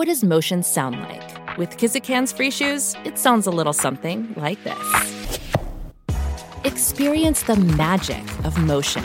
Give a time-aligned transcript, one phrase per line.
[0.00, 1.58] What does motion sound like?
[1.58, 4.78] With Kizikans free shoes, it sounds a little something like this.
[6.64, 9.04] Experience the magic of motion.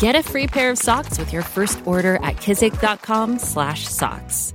[0.00, 4.54] Get a free pair of socks with your first order at kizik.com/socks.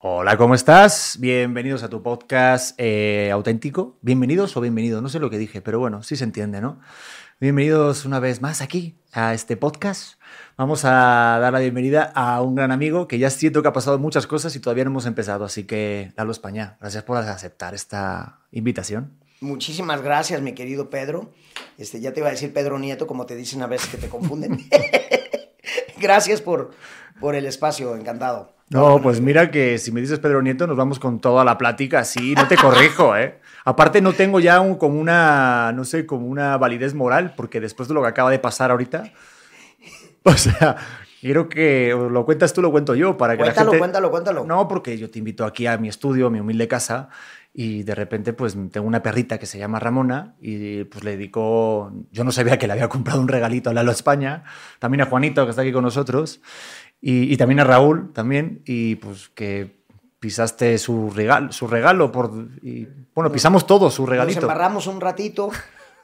[0.00, 1.16] Hola, ¿cómo estás?
[1.18, 3.96] Bienvenidos a tu podcast eh, auténtico.
[4.02, 6.78] Bienvenidos o bienvenido, no sé lo que dije, pero bueno, sí se entiende, ¿no?
[7.40, 10.19] Bienvenidos una vez más aquí a este podcast.
[10.60, 13.98] Vamos a dar la bienvenida a un gran amigo que ya siento que ha pasado
[13.98, 18.40] muchas cosas y todavía no hemos empezado, así que Lalo España, gracias por aceptar esta
[18.52, 19.10] invitación.
[19.40, 21.30] Muchísimas gracias, mi querido Pedro.
[21.78, 24.10] Este, ya te iba a decir Pedro Nieto, como te dicen a veces que te
[24.10, 24.68] confunden.
[25.98, 26.72] gracias por,
[27.20, 28.52] por el espacio, encantado.
[28.68, 32.00] No, pues mira que si me dices Pedro Nieto, nos vamos con toda la plática
[32.00, 33.40] así, no te corrijo, ¿eh?
[33.64, 37.88] Aparte no tengo ya un, como una, no sé, como una validez moral, porque después
[37.88, 39.10] de lo que acaba de pasar ahorita,
[40.24, 40.76] o sea,
[41.20, 43.78] quiero que lo cuentas tú, lo cuento yo, para que cuéntalo, la gente...
[43.78, 47.08] Cuéntalo, cuéntalo, No, porque yo te invito aquí a mi estudio, a mi humilde casa,
[47.52, 51.92] y de repente pues tengo una perrita que se llama Ramona y pues le dedico,
[52.12, 54.44] yo no sabía que le había comprado un regalito a Lalo España,
[54.78, 56.40] también a Juanito que está aquí con nosotros
[57.00, 59.80] y, y también a Raúl también y pues que
[60.20, 62.30] pisaste su regalo, su regalo por,
[62.62, 64.42] y, bueno, pisamos todos su regalito.
[64.42, 65.50] Nos embarramos un ratito.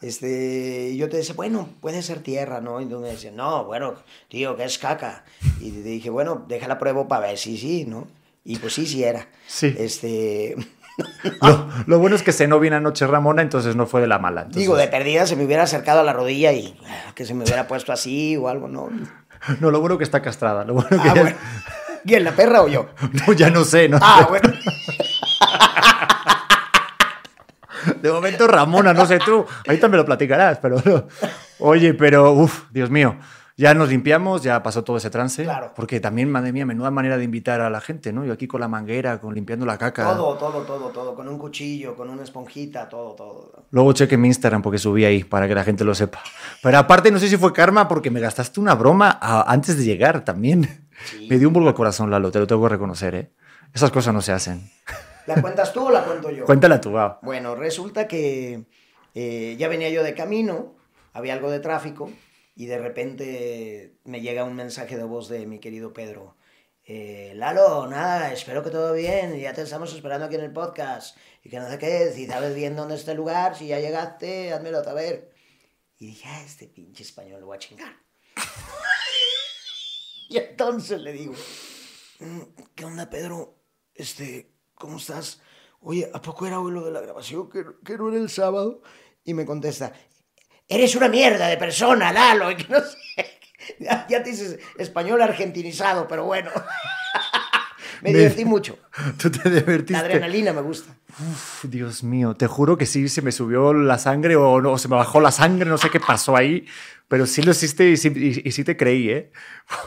[0.00, 2.80] Este, y yo te decía, bueno, puede ser tierra, ¿no?
[2.80, 3.94] Y tú me decías, no, bueno,
[4.28, 5.24] tío, que es caca.
[5.60, 8.06] Y te dije, bueno, déjala pruebo para ver si sí, ¿no?
[8.44, 9.26] Y pues sí, sí era.
[9.46, 9.74] Sí.
[9.78, 10.56] Este,
[11.42, 14.42] Lo, lo, bueno es que cenó bien anoche Ramona, entonces no fue de la mala.
[14.42, 14.62] Entonces...
[14.62, 16.78] Digo, de perdida se me hubiera acercado a la rodilla y
[17.14, 18.88] que se me hubiera puesto así o algo, ¿no?
[19.60, 20.64] No, lo bueno que está castrada.
[20.64, 21.20] Lo bueno que ah, ya...
[21.20, 21.36] bueno.
[22.06, 22.88] ¿Quién, la perra o yo?
[23.26, 23.88] No, ya no sé.
[23.88, 24.50] No ah, bueno.
[28.06, 29.44] De momento Ramona, no sé tú.
[29.66, 30.76] Ahorita me lo platicarás, pero...
[31.58, 33.16] Oye, pero, uff, Dios mío.
[33.58, 35.42] Ya nos limpiamos, ya pasó todo ese trance.
[35.44, 35.72] Claro.
[35.74, 38.22] Porque también, madre mía, menuda manera de invitar a la gente, ¿no?
[38.22, 40.04] Yo aquí con la manguera, con limpiando la caca.
[40.04, 41.14] Todo, todo, todo, todo.
[41.14, 43.64] Con un cuchillo, con una esponjita, todo, todo.
[43.70, 46.20] Luego cheque mi Instagram porque subí ahí para que la gente lo sepa.
[46.62, 49.84] Pero aparte, no sé si fue karma porque me gastaste una broma a, antes de
[49.84, 50.86] llegar también.
[51.06, 51.26] Sí.
[51.30, 53.32] Me dio un bulbo al corazón, Lalo, te lo tengo que reconocer, ¿eh?
[53.72, 54.70] Esas cosas no se hacen.
[55.26, 56.44] ¿La cuentas tú o la cuento yo?
[56.44, 57.18] Cuéntala tú, va.
[57.22, 58.64] Bueno, resulta que
[59.14, 60.76] eh, ya venía yo de camino,
[61.12, 62.10] había algo de tráfico
[62.54, 66.36] y de repente me llega un mensaje de voz de mi querido Pedro.
[66.84, 71.16] Eh, Lalo, nada, espero que todo bien, ya te estamos esperando aquí en el podcast.
[71.42, 74.52] Y que no sé qué, si sabes bien dónde está el lugar, si ya llegaste,
[74.52, 75.30] házmelo saber.
[75.98, 77.92] Y dije, ah, este pinche español lo voy a chingar.
[80.28, 81.34] y entonces le digo,
[82.20, 82.40] "Mm,
[82.74, 83.58] ¿qué onda, Pedro?
[83.94, 85.40] Este, ¿cómo estás?
[85.80, 87.50] Oye, ¿a poco era hoy de la grabación?
[87.50, 88.82] ¿Que, que no era el sábado?
[89.24, 89.92] Y me contesta,
[90.68, 92.96] eres una mierda de persona, Lalo, y que no sé.
[93.80, 96.52] Ya, ya te dices español argentinizado, pero bueno.
[98.02, 98.78] me divertí mucho.
[99.20, 99.92] Tú te divertiste.
[99.92, 100.94] La adrenalina me gusta.
[101.18, 104.88] Uf, Dios mío, te juro que sí se me subió la sangre o, no, se
[104.88, 106.66] me bajó la sangre, no sé qué pasó ahí,
[107.08, 109.32] pero sí lo hiciste y sí, y, y sí te creí, ¿eh?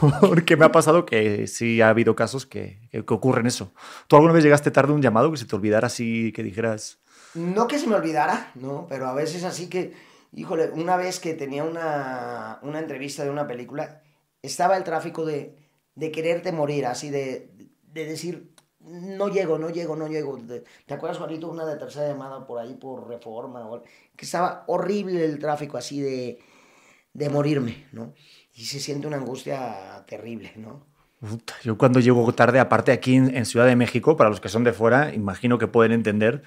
[0.20, 3.72] Porque me ha pasado que sí ha habido casos que, que, que ocurren eso.
[4.08, 6.98] ¿Tú alguna vez llegaste tarde a un llamado que se te olvidara así, que dijeras...
[7.34, 9.92] No que se me olvidara, no, pero a veces así que,
[10.32, 14.02] híjole, una vez que tenía una, una entrevista de una película,
[14.42, 15.54] estaba el tráfico de,
[15.94, 17.49] de quererte morir, así de,
[17.92, 20.38] de decir, no llego, no llego, no llego.
[20.86, 23.68] ¿Te acuerdas, Juanito, una de tercera llamada por ahí, por reforma?
[24.16, 26.38] Que estaba horrible el tráfico, así de,
[27.12, 28.14] de morirme, ¿no?
[28.54, 30.86] Y se siente una angustia terrible, ¿no?
[31.62, 34.64] Yo cuando llego tarde, aparte aquí en, en Ciudad de México, para los que son
[34.64, 36.42] de fuera, imagino que pueden entender,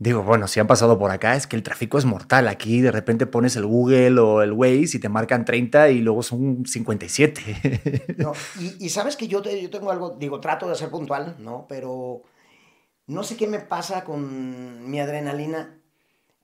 [0.00, 2.48] Digo, bueno, si han pasado por acá, es que el tráfico es mortal.
[2.48, 6.22] Aquí de repente pones el Google o el Waze y te marcan 30 y luego
[6.22, 8.14] son 57.
[8.16, 11.36] No, y, y, sabes que yo, te, yo tengo algo, digo, trato de ser puntual,
[11.38, 11.66] ¿no?
[11.68, 12.22] Pero
[13.08, 15.78] no sé qué me pasa con mi adrenalina,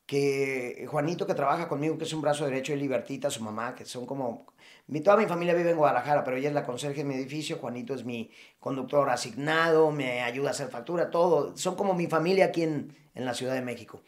[0.06, 3.85] que Juanito que trabaja conmigo, que es un brazo derecho, y Libertita, su mamá, que
[3.85, 4.47] son como...
[4.87, 7.58] Mi, toda mi familia vive en Guadalajara, pero ella es la conserje de mi edificio,
[7.58, 8.31] Juanito es mi
[8.61, 11.56] conductor asignado, me ayuda a hacer factura, todo.
[11.56, 14.03] Son como mi familia aquí en, en la Ciudad de México.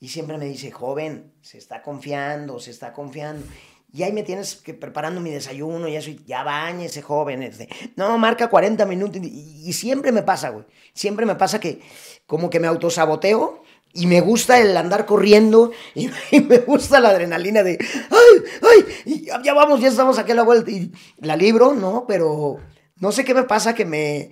[0.00, 3.46] Y siempre me dice, joven, se está confiando, se está confiando.
[3.90, 7.42] Y ahí me tienes que preparando mi desayuno y eso, y ya bañese, joven.
[7.42, 7.70] Este.
[7.96, 9.22] No, marca 40 minutos.
[9.22, 10.66] Y, y siempre me pasa, güey.
[10.92, 11.80] Siempre me pasa que
[12.26, 13.62] como que me autosaboteo
[13.98, 16.08] y me gusta el andar corriendo y,
[16.40, 17.78] me gusta la adrenalina de,
[18.10, 20.70] ay, ay, ya, ya vamos, ya estamos aquí a la vuelta.
[20.70, 22.04] Y la libro, ¿no?
[22.06, 22.58] Pero
[22.96, 24.30] no sé qué me pasa que me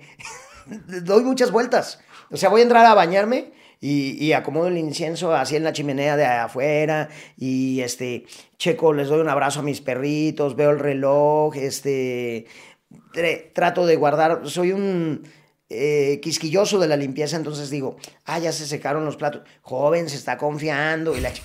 [1.03, 1.99] doy muchas vueltas.
[2.31, 5.73] O sea, voy a entrar a bañarme y, y acomodo el incienso así en la
[5.73, 8.25] chimenea de afuera y este
[8.57, 12.47] checo, les doy un abrazo a mis perritos, veo el reloj, este
[13.53, 15.23] trato de guardar, soy un
[15.69, 20.15] eh, quisquilloso de la limpieza, entonces digo, ah, ya se secaron los platos, joven, se
[20.15, 21.41] está confiando y la ch-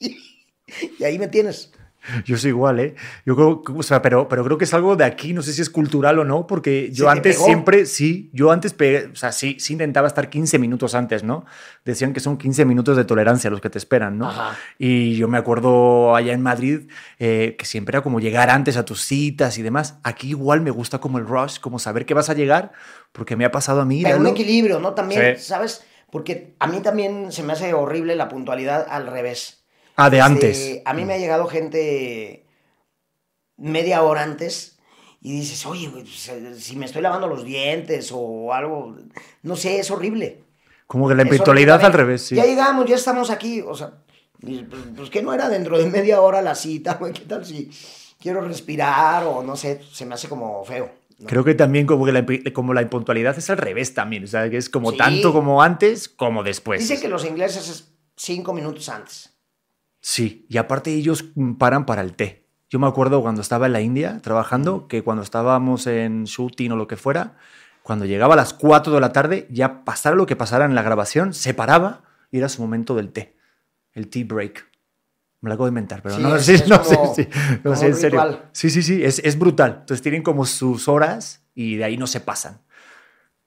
[0.98, 1.70] y ahí me tienes.
[2.24, 2.96] Yo soy igual, ¿eh?
[3.24, 5.62] Yo creo, o sea, pero, pero creo que es algo de aquí, no sé si
[5.62, 7.44] es cultural o no, porque yo ¿Se te antes pegó?
[7.46, 11.44] siempre, sí, yo antes, pegué, o sea, sí, sí intentaba estar 15 minutos antes, ¿no?
[11.84, 14.28] Decían que son 15 minutos de tolerancia los que te esperan, ¿no?
[14.30, 14.58] Ajá.
[14.80, 16.88] Y yo me acuerdo allá en Madrid
[17.20, 19.98] eh, que siempre era como llegar antes a tus citas y demás.
[20.02, 22.72] Aquí igual me gusta como el rush, como saber que vas a llegar,
[23.12, 24.02] porque me ha pasado a mí.
[24.02, 24.94] Pero un equilibrio, ¿no?
[24.94, 25.44] También, Sí.
[25.44, 25.84] ¿sabes?
[26.10, 29.64] Porque a mí también se me hace horrible la puntualidad al revés.
[29.96, 30.82] Ah, de Este, antes.
[30.84, 32.46] A mí me ha llegado gente
[33.56, 34.78] media hora antes
[35.20, 38.96] y dices, oye, güey, pues, eh, si me estoy lavando los dientes o algo,
[39.42, 40.44] no sé, es horrible.
[40.86, 41.72] Como que la horrible.
[41.72, 42.34] al revés, sí.
[42.34, 43.92] Ya llegamos, ya estamos aquí, o sea,
[44.40, 44.64] pues,
[44.96, 47.70] pues que no era dentro de media hora la cita, güey, ¿qué tal si
[48.22, 50.90] quiero respirar o no sé, se me hace como feo.
[51.22, 51.28] ¿No?
[51.28, 54.24] Creo que también como, que la, como la impuntualidad es al revés también.
[54.24, 54.96] O sea, que es como Sí.
[54.98, 56.80] tanto como antes como después.
[56.80, 59.34] Dicen que los ingleses es cinco minutos antes.
[60.00, 61.24] Sí, y aparte ellos
[61.58, 62.46] paran para el té.
[62.68, 66.76] Yo me acuerdo cuando estaba en la India trabajando, que cuando estábamos en shooting o
[66.76, 67.36] lo que fuera,
[67.82, 70.82] cuando llegaba a las 4 de la tarde, ya pasara lo que pasara en la
[70.82, 73.36] grabación, se paraba y era su momento del té,
[73.92, 74.66] el tea break.
[75.42, 77.30] Me lo acabo de inventar, pero Sí, no, es no como- sé, sí,
[77.64, 78.22] no sé, en serio.
[78.24, 78.48] ritual.
[78.52, 79.78] Sí, sí, sí, es, es brutal.
[79.80, 82.60] Entonces tienen como sus horas y de ahí no se pasan.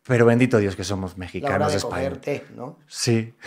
[0.07, 2.44] Pero bendito Dios que somos La hora mexicanos de españoles.
[2.56, 2.77] ¿no?
[2.88, 3.33] Sí.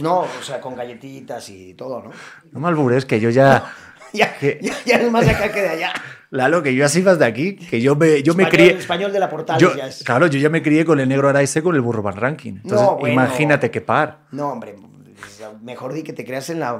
[0.00, 2.10] No, o sea, con galletitas y todo, ¿no?
[2.52, 3.64] No me albures, que yo ya...
[4.12, 4.58] Ya, ¿Qué?
[4.60, 5.92] ya, ya es más acá que de allá.
[6.30, 8.80] Lalo, que yo así vas de aquí, que yo me, yo me español, crié...
[8.80, 10.02] español de la portal Yo, ya es.
[10.02, 12.54] claro, yo ya me crié con el negro Araize con el burro Van Ranking.
[12.56, 13.12] Entonces, No, bueno.
[13.12, 14.22] imagínate qué par.
[14.32, 14.74] No, hombre,
[15.62, 16.74] mejor di que te creas en la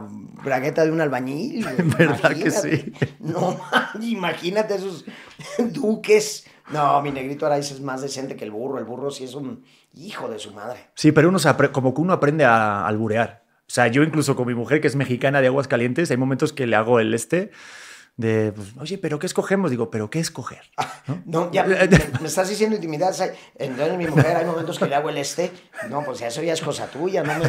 [0.45, 1.65] bragueta de un albañil.
[1.99, 2.77] ¿Verdad que Imagínate.
[2.77, 2.93] sí?
[3.21, 3.61] No,
[4.01, 5.05] imagínate esos
[5.59, 6.47] duques.
[6.73, 8.79] No, mi negrito Araiz es más decente que el burro.
[8.79, 9.65] El burro sí es un
[9.95, 10.91] hijo de su madre.
[10.95, 13.43] Sí, pero uno se como que uno aprende a alburear.
[13.63, 16.53] O sea, yo incluso con mi mujer, que es mexicana de aguas calientes, hay momentos
[16.53, 17.51] que le hago el este
[18.21, 19.71] de, pues, oye, ¿pero qué escogemos?
[19.71, 20.61] Digo, ¿pero qué escoger?
[21.07, 21.23] ¿No?
[21.25, 21.77] No, ya me,
[22.21, 23.15] me estás diciendo intimidad.
[23.57, 25.51] Entonces, mi mujer, hay momentos que le hago el este.
[25.89, 27.23] No, pues eso ya es cosa tuya.
[27.23, 27.49] No me,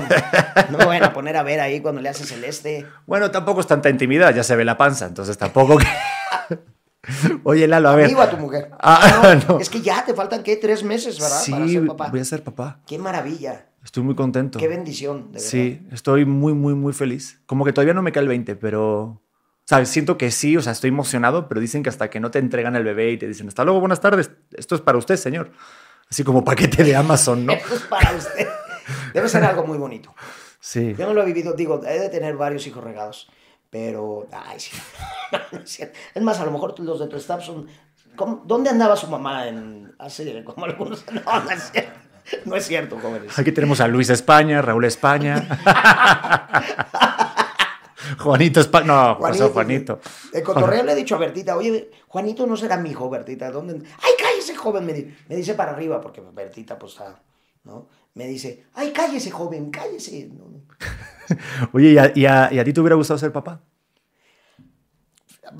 [0.71, 2.85] no me vayan a poner a ver ahí cuando le haces el este.
[3.05, 5.77] Bueno, tampoco es tanta intimidad, ya se ve la panza, entonces tampoco...
[5.77, 6.57] que-
[7.43, 8.05] Oye, Lalo, a ver.
[8.05, 8.69] Amigo a tu mujer.
[8.79, 9.59] Ah, no.
[9.59, 10.55] Es que ya te faltan, ¿qué?
[10.55, 11.41] Tres meses, ¿verdad?
[11.49, 12.07] Para Sí, ser papá.
[12.09, 12.79] voy a ser papá.
[12.87, 13.67] Qué maravilla.
[13.83, 14.59] Estoy muy contento.
[14.59, 15.47] Qué bendición, de verdad.
[15.47, 17.41] Sí, estoy muy, muy, muy feliz.
[17.47, 19.21] Como que todavía no me cae el 20, pero...
[19.65, 19.89] ¿Sabes?
[19.89, 22.75] Siento que sí, o sea, estoy emocionado, pero dicen que hasta que no te entregan
[22.75, 25.51] el bebé y te dicen, hasta luego, buenas tardes, esto es para usted, señor.
[26.09, 27.53] Así como paquete de Amazon, ¿no?
[27.53, 28.47] Esto es para usted.
[29.13, 30.13] Debe ser algo muy bonito.
[30.59, 30.93] Sí.
[30.97, 33.29] Yo no lo he vivido, digo, he de tener varios hijos regados,
[33.69, 34.71] pero, ay, sí.
[36.13, 37.67] Es más, a lo mejor los de tu staff son,
[38.17, 41.99] ¿cómo- ¿dónde andaba su mamá en, hace como algunos, no, no es cierto,
[42.45, 43.39] no es cierto, jóvenes.
[43.39, 45.47] Aquí tenemos a Luis España, Raúl España.
[48.21, 48.85] Juanito España.
[48.87, 49.99] No, pasó Juanito.
[50.31, 53.73] De cotorreo le he dicho a Bertita, oye, Juanito no será mi hijo, Bertita, ¿dónde?
[54.01, 54.85] ¡Ay, cállese, joven!
[54.85, 57.21] Me, di- me dice para arriba, porque Bertita, pues, está,
[57.65, 57.87] ¿no?
[58.13, 60.29] Me dice, ¡ay, cállese, joven, cállese!
[60.33, 60.61] No, no.
[61.73, 63.61] Oye, ¿y a, y a- y a ti te hubiera gustado ser papá?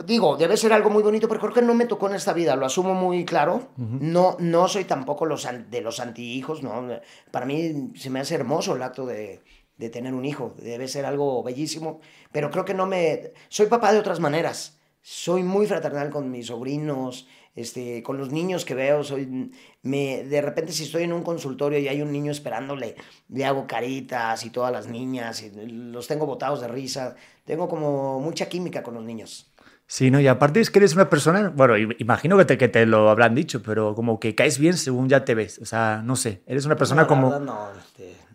[0.06, 2.56] Digo, debe ser algo muy bonito, pero creo que no me tocó en esta vida,
[2.56, 3.70] lo asumo muy claro.
[3.77, 6.88] No no soy tampoco los, de los antihijos, ¿no?
[7.32, 9.41] Para mí se me hace hermoso el acto de,
[9.81, 13.33] de tener un hijo, debe ser algo bellísimo, pero creo que no me...
[13.50, 18.63] Soy papá de otras maneras, soy muy fraternal con mis sobrinos, este, con los niños
[18.63, 19.51] que veo, soy...
[19.81, 22.95] Me, de repente si estoy en un consultorio y hay un niño esperándole,
[23.29, 28.19] le hago caritas y todas las niñas, y los tengo botados de risa, tengo como
[28.19, 29.51] mucha química con los niños.
[29.91, 32.85] Sí, no, y aparte es que eres una persona, bueno, imagino que te, que te
[32.85, 35.59] lo habrán dicho, pero como que caes bien según ya te ves.
[35.59, 37.39] O sea, no sé, eres una persona No, como...
[37.39, 37.67] no,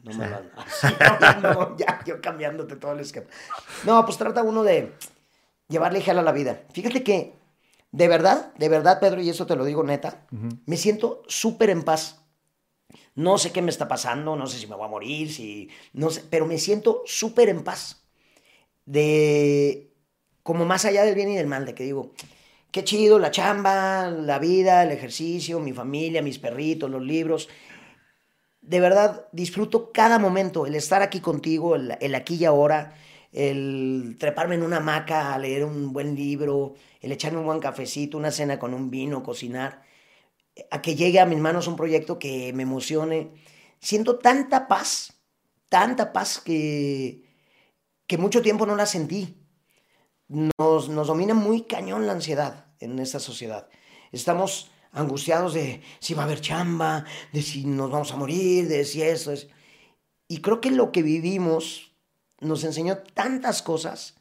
[0.06, 0.26] no me
[0.80, 0.86] Sí,
[1.42, 3.26] no, no, ya, yo cambiándote todo el esquema.
[3.84, 4.92] No, pues trata uno de
[5.68, 6.62] llevarle gel a la vida.
[6.72, 7.34] Fíjate que,
[7.90, 10.26] de verdad, de verdad, Pedro, y eso te lo digo neta,
[10.66, 12.22] me siento súper en paz.
[13.14, 16.10] No sé qué me está pasando, no sé si me voy a morir, si, no
[16.10, 18.02] sé, pero me siento súper en paz.
[18.84, 19.90] De
[20.42, 22.12] como más allá del bien y del mal, de que digo,
[22.70, 27.48] qué chido la chamba, la vida, el ejercicio, mi familia, mis perritos, los libros.
[28.66, 32.94] De verdad, disfruto cada momento, el estar aquí contigo, el, aquí y ahora,
[33.30, 38.18] el treparme en una hamaca a leer un buen libro, el echarme un buen cafecito,
[38.18, 39.84] una cena con un vino, cocinar,
[40.72, 43.30] a que llegue a mis manos un proyecto que me emocione.
[43.78, 45.12] Siento tanta paz,
[45.68, 47.22] tanta paz que,
[48.08, 49.46] que mucho tiempo no la sentí.
[50.26, 53.68] Nos, nos domina muy cañón la ansiedad en esta sociedad.
[54.10, 58.84] Estamos angustiados de si va a haber chamba, de si nos vamos a morir, de
[58.84, 59.48] si eso es.
[60.28, 61.92] Y creo que lo que vivimos
[62.40, 64.16] nos enseñó tantas cosas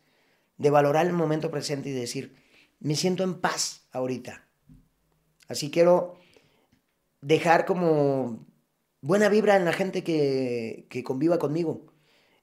[0.57, 2.35] de valorar el momento presente y decir,
[2.79, 4.47] me siento en paz ahorita.
[5.47, 6.15] Así quiero
[7.21, 8.45] dejar como
[9.01, 11.93] buena vibra en la gente que, que conviva conmigo.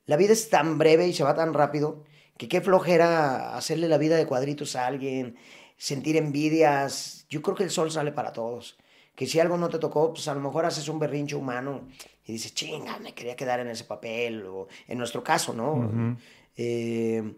[0.07, 2.05] La vida es tan breve y se va tan rápido
[2.37, 5.37] que qué flojera hacerle la vida de cuadritos a alguien,
[5.83, 7.27] sentir envidias.
[7.29, 8.79] Yo creo que el sol sale para todos.
[9.17, 11.89] Que si algo no te tocó, pues a lo mejor haces un berrinche humano
[12.25, 16.17] y dices, chinga, me quería quedar en ese papel, o en nuestro caso, ¿no?
[16.57, 17.35] eh,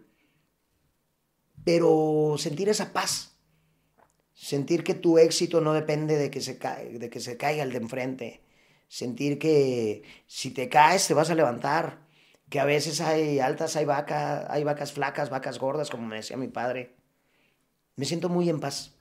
[1.63, 3.35] pero sentir esa paz,
[4.31, 7.77] sentir que tu éxito no depende de que se, de que se caiga el de
[7.79, 8.43] enfrente,
[8.87, 12.05] sentir que si te caes te vas a levantar,
[12.51, 16.37] que a veces hay altas, hay vacas, hay vacas flacas, vacas gordas, como me decía
[16.37, 16.94] mi padre.
[17.95, 18.93] Me siento muy en paz.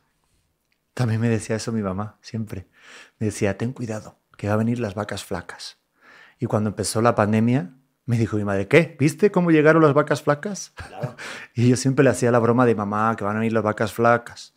[0.95, 2.69] También me decía eso mi mamá, siempre.
[3.19, 5.79] Me decía, ten cuidado, que va a venir las vacas flacas.
[6.39, 7.75] Y cuando empezó la pandemia,
[8.07, 8.97] me dijo mi madre, ¿qué?
[8.99, 10.73] ¿Viste cómo llegaron las vacas flacas?
[10.77, 11.17] Claro.
[11.55, 13.93] y yo siempre le hacía la broma de mamá, que van a venir las vacas
[13.93, 14.55] flacas.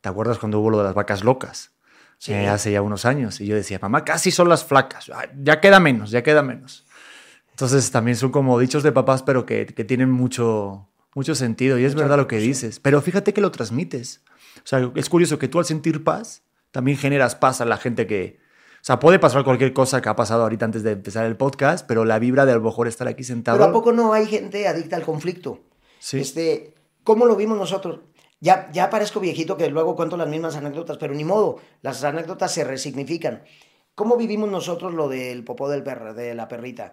[0.00, 1.72] ¿Te acuerdas cuando hubo lo de las vacas locas?
[2.18, 2.32] Sí.
[2.32, 3.40] Eh, hace ya unos años.
[3.40, 5.10] Y yo decía, mamá, casi son las flacas.
[5.12, 6.86] Ah, Ya queda menos, ya queda menos.
[7.50, 11.78] Entonces también son como dichos de papás, pero que, que tienen mucho, mucho sentido.
[11.78, 12.78] Y es verdad lo que dices.
[12.78, 14.20] Pero fíjate que lo transmites.
[14.58, 18.06] O sea, es curioso que tú al sentir paz, también generas paz a la gente
[18.06, 18.38] que...
[18.76, 21.84] O sea, puede pasar cualquier cosa que ha pasado ahorita antes de empezar el podcast,
[21.88, 23.58] pero la vibra de a lo mejor estar aquí sentado...
[23.58, 25.58] Pero ¿a poco no hay gente adicta al conflicto?
[25.98, 26.20] Sí.
[26.20, 28.00] Este, ¿Cómo lo vimos nosotros?
[28.38, 32.52] Ya, ya parezco viejito que luego cuento las mismas anécdotas, pero ni modo, las anécdotas
[32.52, 33.42] se resignifican.
[33.96, 36.92] ¿Cómo vivimos nosotros lo del popó del perro, de la perrita?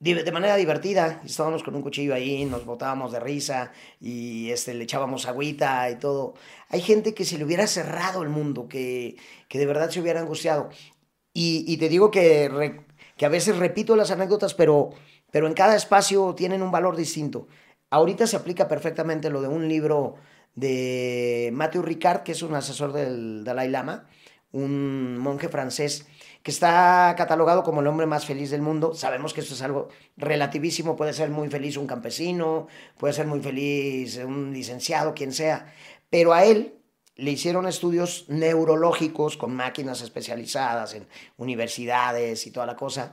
[0.00, 4.84] De manera divertida, estábamos con un cuchillo ahí, nos botábamos de risa y este, le
[4.84, 6.34] echábamos agüita y todo.
[6.68, 9.16] Hay gente que se le hubiera cerrado el mundo, que,
[9.48, 10.70] que de verdad se hubiera angustiado.
[11.34, 12.80] Y, y te digo que,
[13.16, 14.90] que a veces repito las anécdotas, pero,
[15.32, 17.48] pero en cada espacio tienen un valor distinto.
[17.90, 20.14] Ahorita se aplica perfectamente lo de un libro
[20.54, 24.08] de Matthew Ricard, que es un asesor del Dalai Lama,
[24.52, 26.06] un monje francés
[26.48, 28.94] que está catalogado como el hombre más feliz del mundo.
[28.94, 33.40] Sabemos que esto es algo relativísimo, puede ser muy feliz un campesino, puede ser muy
[33.40, 35.70] feliz un licenciado, quien sea,
[36.08, 36.78] pero a él
[37.16, 43.12] le hicieron estudios neurológicos con máquinas especializadas en universidades y toda la cosa,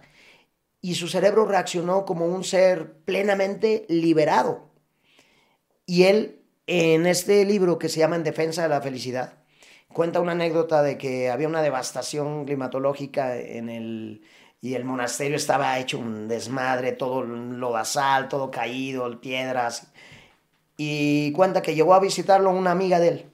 [0.80, 4.70] y su cerebro reaccionó como un ser plenamente liberado.
[5.86, 9.39] Y él, en este libro que se llama En Defensa de la Felicidad,
[9.96, 14.22] cuenta una anécdota de que había una devastación climatológica en el
[14.60, 19.94] y el monasterio estaba hecho un desmadre, todo lodazal, todo caído, piedras.
[20.75, 23.25] Y cuenta que llegó a visitarlo una amiga de él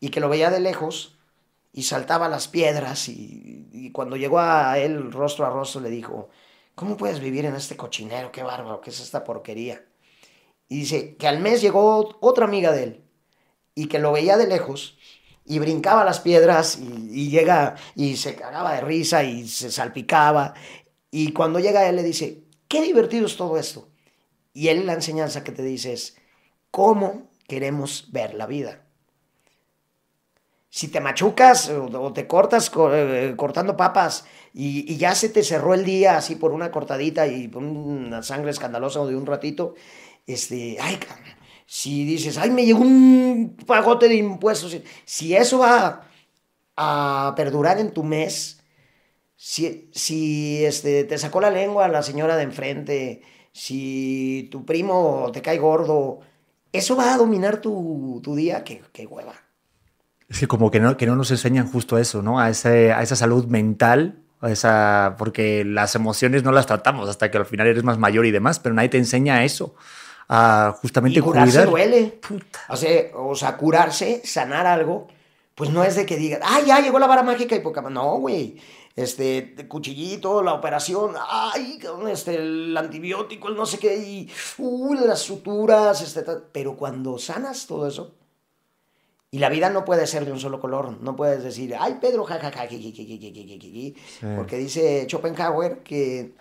[0.00, 1.18] y que lo veía de lejos
[1.74, 6.30] y saltaba las piedras y, y cuando llegó a él rostro a rostro le dijo,
[6.74, 8.32] ¿cómo puedes vivir en este cochinero?
[8.32, 9.84] Qué bárbaro, ¿qué es esta porquería?
[10.68, 13.04] Y dice que al mes llegó otra amiga de él
[13.74, 14.96] y que lo veía de lejos
[15.46, 20.54] y brincaba las piedras y, y llega y se cagaba de risa y se salpicaba.
[21.10, 23.88] Y cuando llega él le dice, qué divertido es todo esto.
[24.52, 26.16] Y él la enseñanza que te dice es,
[26.70, 28.82] ¿cómo queremos ver la vida?
[30.68, 35.42] Si te machucas o, te cortas co- eh, cortando papas y, y ya se te
[35.42, 39.74] cerró el día así por una cortadita y por una sangre escandalosa de un ratito,
[40.26, 41.24] este, ay, cabrón,
[41.66, 46.02] si dices, ay, me llegó un pagote de impuestos, si- eso va
[46.76, 48.62] a perdurar en tu mes,
[49.36, 55.42] si, si este, te sacó la lengua la señora de enfrente, si tu primo te
[55.42, 56.20] cae gordo,
[56.72, 59.34] eso va a dominar tu, tu día, qué, qué hueva.
[60.28, 62.40] Es que como que no, que no nos enseñan justo eso, ¿no?
[62.40, 67.38] A, ese, a esa salud mental, esa, porque las emociones no las tratamos hasta que
[67.38, 69.74] al final eres más mayor y demás, pero nadie te enseña eso,
[70.28, 71.70] a justamente Y curarse cuidar.
[71.70, 72.18] duele.
[72.26, 72.60] Puta.
[72.68, 75.08] O sea, o sea, curarse, sanar algo,
[75.54, 77.82] pues no es de que digas, ah, ya llegó la vara mágica y poca.
[77.82, 78.60] No, güey.
[78.96, 81.78] este, cuchillito, la operación, ay,
[82.10, 87.66] este, el antibiótico, el no sé qué, y uy, las suturas, este, pero cuando sanas
[87.66, 88.14] todo eso,
[89.30, 92.24] y la vida no puede ser de un solo color, no puedes decir, ay, Pedro,
[92.24, 92.66] jajaja,
[94.36, 96.34] porque dice Schopenhauer que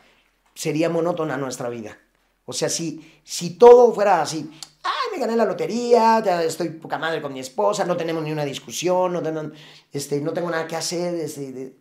[0.53, 1.97] sería monótona nuestra vida.
[2.45, 4.49] O sea, si, si todo fuera así,
[4.83, 8.31] ay, me gané la lotería, ya estoy poca madre con mi esposa, no tenemos ni
[8.31, 9.51] una discusión, no tengo,
[9.91, 11.75] este, no tengo nada que hacer, este,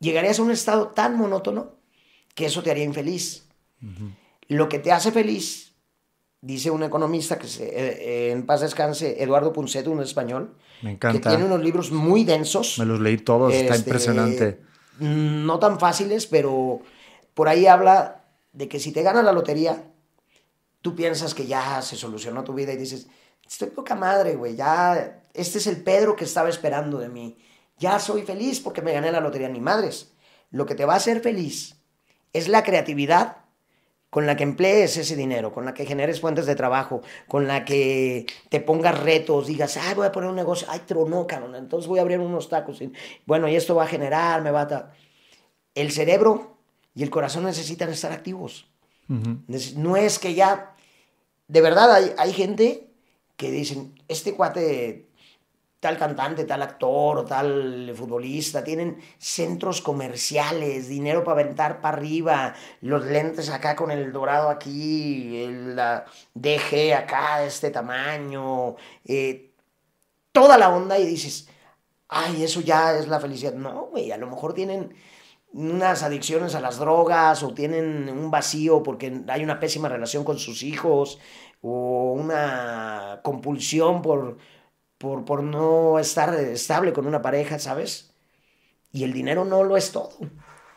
[0.00, 1.76] llegarías a un estado tan monótono
[2.34, 3.46] que eso te haría infeliz.
[4.48, 5.74] Lo que te hace feliz,
[6.40, 11.20] dice un economista que se, eh, en paz descanse, Eduardo Punceto, un español, me encanta.
[11.20, 12.78] que tiene unos libros muy densos.
[12.78, 14.60] Me los leí todos, está este, impresionante.
[14.98, 16.80] No tan fáciles, pero
[17.34, 18.23] por ahí habla
[18.54, 19.90] de que si te gana la lotería,
[20.80, 23.08] tú piensas que ya se solucionó tu vida y dices,
[23.46, 27.36] estoy poca madre, güey, ya, este es el Pedro que estaba esperando de mí.
[27.78, 29.48] Ya soy feliz porque me gané la lotería.
[29.48, 30.12] Ni madres.
[30.50, 31.76] Lo que te va a hacer feliz
[32.32, 33.38] es la creatividad
[34.10, 37.64] con la que emplees ese dinero, con la que generes fuentes de trabajo, con la
[37.64, 41.88] que te pongas retos, digas, ay, voy a poner un negocio, ay, tronó, cabrón, entonces
[41.88, 42.80] voy a abrir unos tacos.
[43.26, 44.92] Bueno, y esto va a generar, me va a...
[45.74, 46.53] El cerebro
[46.94, 48.66] y el corazón necesitan estar activos.
[49.08, 50.74] No es que ya,
[51.48, 52.88] de verdad hay, hay gente
[53.36, 55.06] que dicen, este cuate
[55.84, 62.54] tal cantante, tal actor o tal futbolista, tienen centros comerciales, dinero para aventar para arriba,
[62.80, 69.50] los lentes acá con el dorado aquí, la DG acá de este tamaño, eh,
[70.32, 71.48] toda la onda y dices,
[72.08, 73.52] ay, eso ya es la felicidad.
[73.52, 74.94] No, güey, a lo mejor tienen
[75.54, 80.38] unas adicciones a las drogas o tienen un vacío porque hay una pésima relación con
[80.38, 81.18] sus hijos
[81.62, 84.36] o una compulsión por
[84.98, 88.14] por, por no estar estable con una pareja, ¿sabes?
[88.92, 90.10] Y el dinero no lo es todo.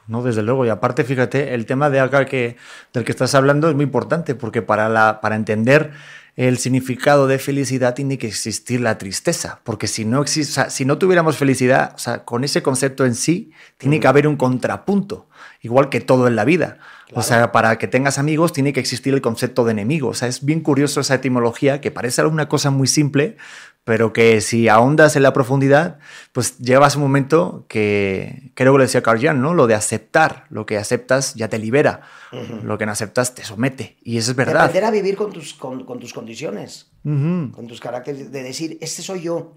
[0.08, 0.66] No, desde luego.
[0.66, 2.58] Y aparte, fíjate, el tema de acá que,
[2.94, 5.92] del que estás hablando es muy importante porque para, la, para entender
[6.38, 11.00] el significado de felicidad tiene que existir la tristeza, porque si no, existe, si no
[11.00, 15.28] tuviéramos felicidad, o sea, con ese concepto en sí, tiene que haber un contrapunto,
[15.62, 16.78] igual que todo en la vida.
[17.14, 20.10] O sea, para que tengas amigos tiene que existir el concepto de enemigo.
[20.10, 23.38] O sea, es bien curioso esa etimología que parece una cosa muy simple,
[23.88, 25.98] pero que si ahondas en la profundidad,
[26.34, 29.54] pues llevas un momento que creo que lo decía Carl Jung, ¿no?
[29.54, 32.02] Lo de aceptar, lo que aceptas ya te libera,
[32.64, 34.64] lo que no aceptas te somete, y eso es verdad.
[34.64, 39.22] aprender a vivir con tus, con, tus condiciones, con tus caracteres, de decir, este soy
[39.22, 39.54] yo.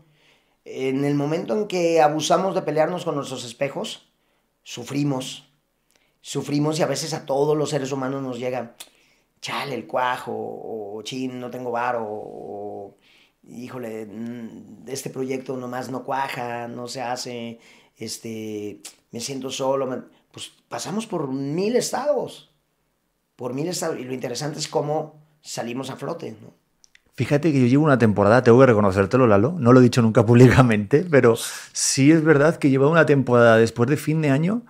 [0.64, 4.12] En el momento en que abusamos de pelearnos con nuestros espejos,
[4.62, 5.50] sufrimos,
[6.20, 8.76] sufrimos y a veces a todos los seres humanos nos llega,
[9.40, 12.96] chale, el cuajo, o chin, no tengo varo, o
[13.50, 17.60] híjole, mm, este proyecto nomás no cuaja, no se hace,
[17.96, 22.50] este, me siento solo, pues pasamos por mil estados,
[23.36, 26.60] por mil estados, y lo interesante es cómo salimos a flote, ¿no?
[27.14, 30.24] Fíjate que yo llevo una temporada, tengo que reconocértelo, Lalo, no lo he dicho nunca
[30.26, 31.36] públicamente, pero
[31.72, 34.64] sí es verdad que llevo una temporada después de fin de año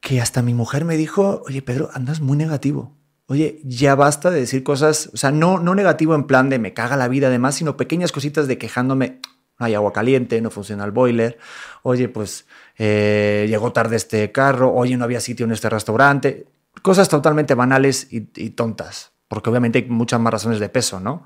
[0.00, 2.96] que hasta mi mujer me dijo, oye Pedro, andas muy negativo.
[3.32, 6.74] Oye, ya basta de decir cosas, o sea, no, no negativo en plan de me
[6.74, 9.22] caga la vida además, sino pequeñas cositas de quejándome,
[9.58, 11.38] no hay agua caliente, no funciona el boiler,
[11.82, 12.44] oye, pues
[12.76, 16.44] eh, llegó tarde este carro, oye, no había sitio en este restaurante,
[16.82, 21.24] cosas totalmente banales y, tontas, porque obviamente hay muchas más razones de peso, ¿no?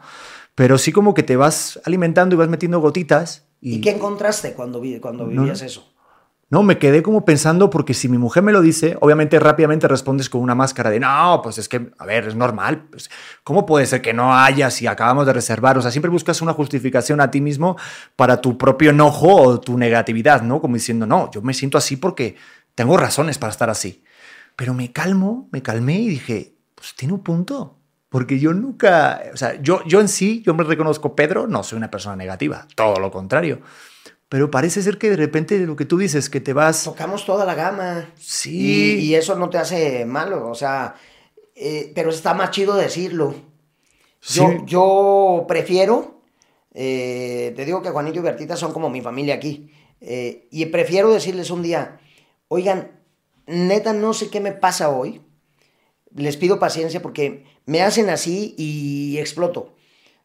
[0.54, 3.48] Pero sí como que te vas alimentando y vas metiendo gotitas.
[3.60, 5.92] ¿Y, qué encontraste cuando, cuando vivías eso?
[6.48, 10.30] No, me quedé como pensando porque si mi mujer me lo dice, obviamente rápidamente respondes
[10.30, 12.86] con una máscara de no, pues es que, a ver, es normal.
[12.88, 13.10] Pues,
[13.42, 15.76] ¿Cómo puede ser que no haya si acabamos de reservar?
[15.76, 17.76] O sea, siempre buscas una justificación a ti mismo
[18.14, 20.60] para tu propio enojo o tu negatividad, ¿no?
[20.60, 22.36] Como diciendo, no, yo me siento así porque
[22.76, 24.04] tengo razones para estar así.
[24.54, 27.80] Pero me calmo, me calmé y dije, pues tiene un punto.
[28.08, 31.76] Porque yo nunca, o sea, yo, yo en sí, yo me reconozco Pedro, no soy
[31.76, 33.62] una persona negativa, todo lo contrario.
[34.36, 36.84] Pero parece ser que de repente lo que tú dices, que te vas...
[36.84, 38.10] Tocamos toda la gama.
[38.18, 38.98] Sí.
[38.98, 40.94] Y, eso no te hace malo, o sea,
[41.54, 43.34] eh, pero está más chido decirlo.
[44.20, 46.20] Yo, yo prefiero,
[46.74, 49.70] eh, te digo que Juanito y Bertita son como mi familia aquí,
[50.02, 51.98] eh, y prefiero decirles un día,
[52.48, 52.90] oigan,
[53.46, 55.22] neta no sé qué me pasa hoy,
[56.14, 59.72] les pido paciencia porque me hacen así y exploto.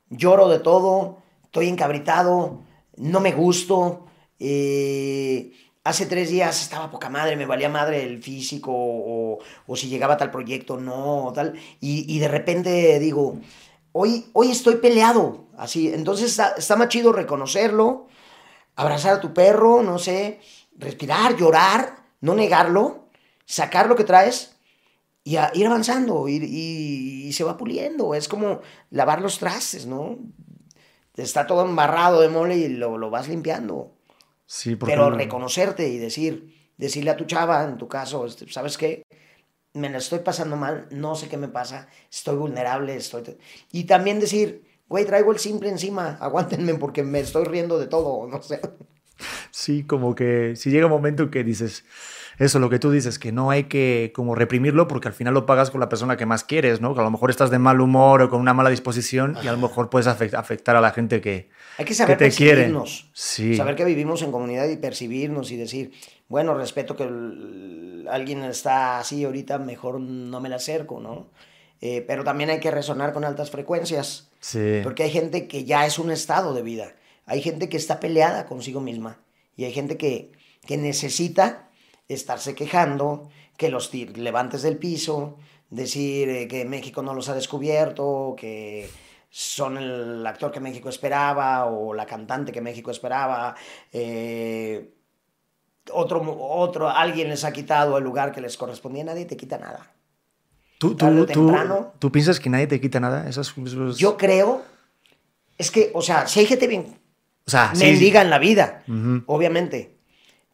[0.10, 2.60] Lloro de todo, estoy encabritado,
[2.98, 4.06] no me gusto.
[4.40, 5.52] Eh,
[5.84, 9.40] hace tres días estaba poca madre, me valía madre el físico o,
[9.76, 11.54] si llegaba a tal proyecto, no, tal.
[11.80, 13.40] Y, de repente digo,
[13.92, 15.90] hoy, hoy estoy peleado, así.
[15.94, 18.08] Entonces está, más chido reconocerlo,
[18.76, 20.40] abrazar a tu perro, no sé,
[20.78, 23.10] respirar, llorar, no negarlo,
[23.46, 24.56] sacar lo que traes
[25.24, 28.14] y a, ir avanzando y, y, se va puliendo.
[28.16, 30.18] Es como lavar los trastes, ¿no?
[31.16, 33.94] Está todo embarrado de mole y lo, lo vas limpiando.
[34.46, 34.94] Sí, porque...
[34.94, 39.04] Pero reconocerte y decir, decirle a tu chava, en tu caso, este, ¿sabes qué?
[39.74, 43.38] Me la estoy pasando mal, no sé qué me pasa, estoy vulnerable, estoy...
[43.72, 48.28] Y también decir, güey, traigo el simple encima, aguántenme porque me estoy riendo de todo,
[48.32, 48.60] no sé.
[49.52, 51.86] Sí, como que si llega un momento que dices,
[52.42, 55.46] eso, lo que tú dices, que no hay que como reprimirlo porque al final lo
[55.46, 56.96] pagas con la persona que más quieres, ¿no?
[56.96, 59.52] Que a lo mejor estás de mal humor o con una mala disposición y a
[59.52, 62.74] lo mejor puedes afectar a la gente que, hay que saber que te quiere.
[63.14, 63.56] Sí.
[63.56, 65.92] Saber que vivimos en comunidad y percibirnos y decir,
[66.30, 67.04] bueno, respeto que
[68.10, 71.30] alguien está así ahorita, mejor no me la acerco, ¿no?
[71.80, 74.30] Eh, pero también hay que resonar con altas frecuencias.
[74.40, 74.80] Sí.
[74.82, 76.96] Porque hay gente que ya es un estado de vida.
[77.28, 79.20] Hay gente que está peleada consigo misma.
[79.56, 80.32] Y hay gente que,
[80.66, 81.68] que necesita
[82.14, 85.38] estarse quejando, que los levantes del piso,
[85.70, 88.90] decir eh, que México no los ha descubierto, que
[89.30, 93.56] son el actor que México esperaba o la cantante que México esperaba.
[93.92, 94.94] Eh,
[95.92, 99.92] otro, otro, alguien les ha quitado el lugar que les correspondía, nadie te quita nada.
[100.78, 103.30] ¿Tú, tú, temprano, tú, piensas que nadie te quita nada?
[103.98, 104.64] Yo creo,
[105.58, 106.98] es que, o sea, si hay gente bien,
[107.46, 108.84] o sea, mendiga en la vida,
[109.28, 109.91] obviamente,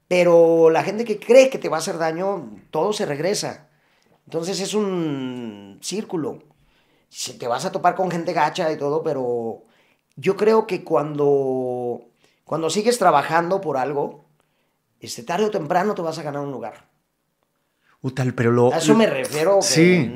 [0.08, 3.70] pero la gente que cree que te va a hacer daño, todo se regresa.
[4.26, 6.44] Entonces es un círculo.
[7.40, 9.64] Te vas a topar con gente gacha y todo, pero
[10.16, 12.10] yo creo que cuando,
[12.44, 14.26] cuando sigues trabajando por algo,
[15.00, 16.88] este, tarde o temprano te vas a ganar un lugar.
[18.02, 19.60] Utal, pero lo, a eso me refiero.
[19.62, 20.16] sí.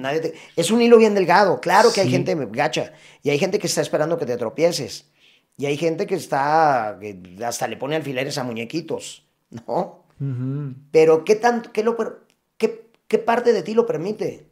[0.55, 1.59] es un hilo bien delgado.
[1.59, 5.09] Claro que hay gente gacha y hay gente que está esperando que te tropieces.
[5.57, 10.05] Y hay gente que está, que hasta le pone alfileres a muñequitos, ¿no?
[10.91, 11.97] Pero ¿qué, tanto, qué, lo,
[12.57, 14.47] qué, qué parte de ti lo permite?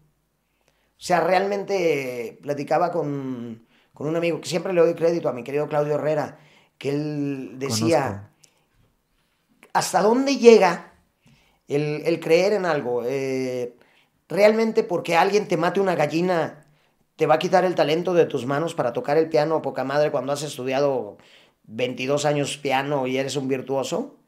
[0.99, 5.43] O sea, realmente platicaba con, con, un amigo, que siempre le doy crédito a mi
[5.43, 6.39] querido Claudio Herrera,
[6.77, 8.31] que él decía,
[9.73, 10.93] ¿hasta dónde llega
[11.67, 13.03] el, el creer en algo?
[13.05, 13.75] Eh,
[14.27, 16.65] realmente porque alguien te mate una gallina,
[17.15, 20.11] te va a quitar el talento de tus manos para tocar el piano poca madre
[20.11, 21.17] cuando has estudiado
[21.63, 24.18] 22 años piano y eres un virtuoso?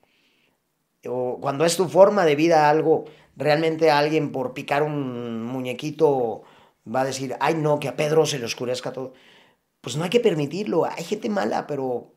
[1.08, 6.44] O cuando es tu forma de vida algo, realmente alguien por picar un muñequito
[6.88, 9.14] va a decir, ay no, que a Pedro se le oscurezca todo.
[9.82, 10.86] Pues no hay que permitirlo.
[10.86, 12.14] Hay gente mala, pero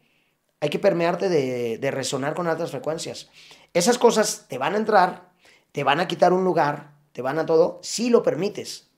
[0.61, 3.31] hay que permearte de, de resonar con altas frecuencias.
[3.73, 5.31] Esas cosas te van a entrar,
[5.73, 8.91] te van a quitar un lugar, te van a todo, si lo permites.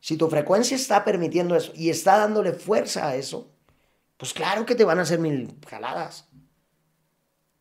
[0.00, 3.50] Si tu frecuencia está permitiendo eso y está dándole fuerza a eso,
[4.16, 6.28] pues claro que te van a hacer mil jaladas.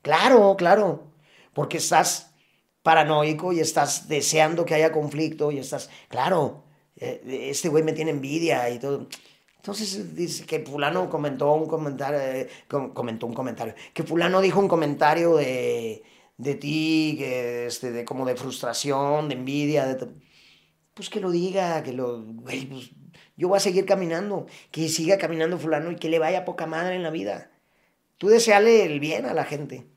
[0.01, 1.14] Claro, claro.
[1.55, 2.35] Porque estás
[2.83, 6.65] paranoico y estás deseando que haya conflicto y estás, claro,
[6.97, 9.07] eh, este güey me tiene envidia y todo.
[9.55, 12.47] Entonces dice que fulano comentó un comentario, eh,
[12.93, 16.03] comentó un comentario, que fulano dijo un comentario de,
[16.37, 20.07] de ti, que este, de como de frustración, de envidia, de
[20.93, 22.91] pues que lo diga, que lo, güey, pues
[23.37, 26.95] yo voy a seguir caminando, que siga caminando fulano y que le vaya poca madre
[26.95, 27.51] en la vida.
[28.17, 29.87] Tú deseale el bien a la gente.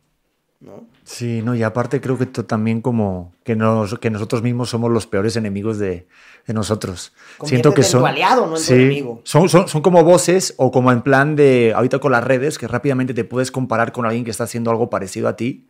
[0.60, 0.86] ¿No?
[1.04, 5.06] Sí, no, y aparte creo que también como que, nos, que nosotros mismos somos los
[5.06, 6.08] peores enemigos de,
[6.46, 7.12] de nosotros.
[7.44, 8.04] Siento que son...
[8.06, 9.20] aliado, no sí, enemigo.
[9.24, 12.66] Son, son, son, como voces o como en plan de, ahorita con las redes, que
[12.66, 15.66] rápidamente te puedes comparar con alguien que está haciendo algo parecido a ti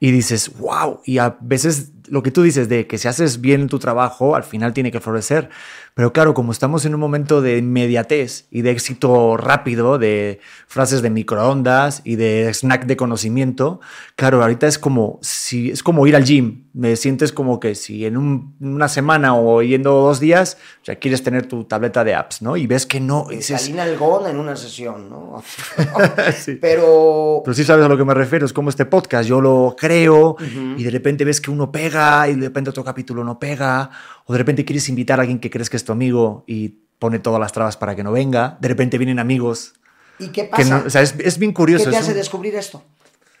[0.00, 3.68] y dices, wow, y a veces lo que tú dices de que si haces bien
[3.68, 5.50] tu trabajo, al final tiene que florecer.
[5.98, 11.02] Pero claro, como estamos en un momento de inmediatez y de éxito rápido, de frases
[11.02, 13.80] de microondas y de snack de conocimiento,
[14.14, 16.68] claro, ahorita es como, si, es como ir al gym.
[16.72, 21.46] Me sientes como que si en una semana o yendo dos días, ya quieres tener
[21.46, 22.56] tu tableta de apps, ¿no?
[22.56, 23.26] Y ves que no.
[23.28, 25.42] Dices, Algón en una sesión, ¿no?
[26.60, 27.42] Pero...
[27.44, 30.36] Pero sí sabes a lo que me refiero, es como este podcast, yo lo creo
[30.76, 33.90] y de repente ves que uno pega y de repente otro capítulo no pega,
[34.28, 37.18] o de repente quieres invitar a alguien que crees que es tu amigo y pone
[37.18, 39.72] todas las trabas para que no venga, de repente vienen amigos.
[40.18, 40.84] ¿Y qué pasa?
[40.86, 41.86] o sea, es, es, bien curioso.
[41.86, 42.82] ¿Qué te hace descubrir esto?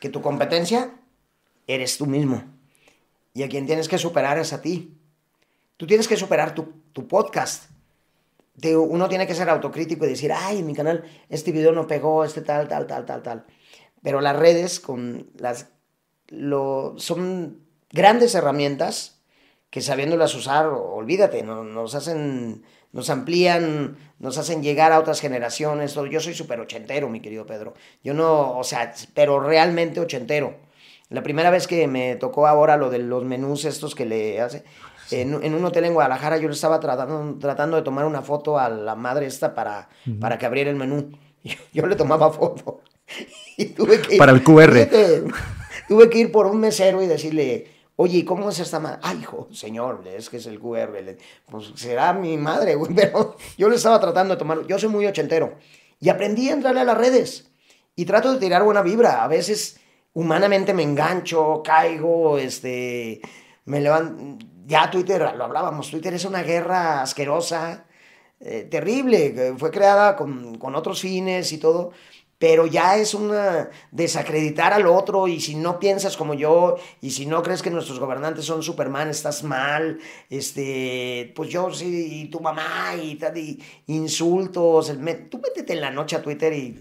[0.00, 0.92] Que tu competencia
[1.66, 2.42] eres tú mismo.
[3.34, 4.96] Y a quien tienes que superar es a ti.
[5.76, 7.64] Tú tienes que superar tu, tu podcast.
[8.64, 12.24] uno tiene que ser autocrítico y decir, ay, en mi canal este video no pegó,
[12.24, 13.44] este tal, tal, tal, tal, tal.
[14.02, 15.66] Pero las redes con las,
[16.28, 19.17] lo, son grandes herramientas
[19.70, 25.94] que sabiéndolas usar, olvídate, nos hacen, nos amplían, nos hacen llegar a otras generaciones.
[26.10, 27.74] Yo soy súper ochentero, mi querido Pedro.
[28.02, 30.56] Yo no, o sea, pero realmente ochentero.
[31.10, 34.62] La primera vez que me tocó ahora lo de los menús estos que le hace,
[35.10, 38.58] en, en un hotel en Guadalajara yo le estaba tratando, tratando de tomar una foto
[38.58, 39.88] a la madre esta para,
[40.20, 41.10] para que abriera el menú.
[41.44, 42.80] Yo, yo le tomaba foto.
[43.56, 44.72] Y tuve que ir- Para el QR.
[44.72, 45.24] Fíjate,
[45.88, 47.66] tuve que ir por un mesero y decirle,
[48.00, 49.00] oye, ¿y ¿cómo es esta madre?
[49.02, 50.96] Ay, hijo, señor, es que es el QR.
[51.50, 54.66] Pues será mi madre, güey, pero yo le estaba tratando de tomar.
[54.66, 55.56] Yo soy muy ochentero.
[56.00, 57.50] Y aprendí a entrarle a las redes.
[57.96, 59.24] Y trato de tirar buena vibra.
[59.24, 59.80] A veces
[60.14, 63.20] humanamente me engancho, caigo, este,
[63.64, 64.44] me levanto.
[64.64, 67.86] Ya Twitter, lo hablábamos, Twitter es una guerra asquerosa,
[68.38, 71.92] eh, terrible, fue creada con, con otros fines y todo,
[72.38, 77.26] pero ya es una desacreditar al otro y si no piensas como yo y si
[77.26, 79.98] no crees que nuestros gobernantes son Superman, estás mal,
[80.30, 85.72] este, pues yo sí, y tu mamá y, tal, y insultos, el me- tú métete
[85.72, 86.78] en la noche a Twitter y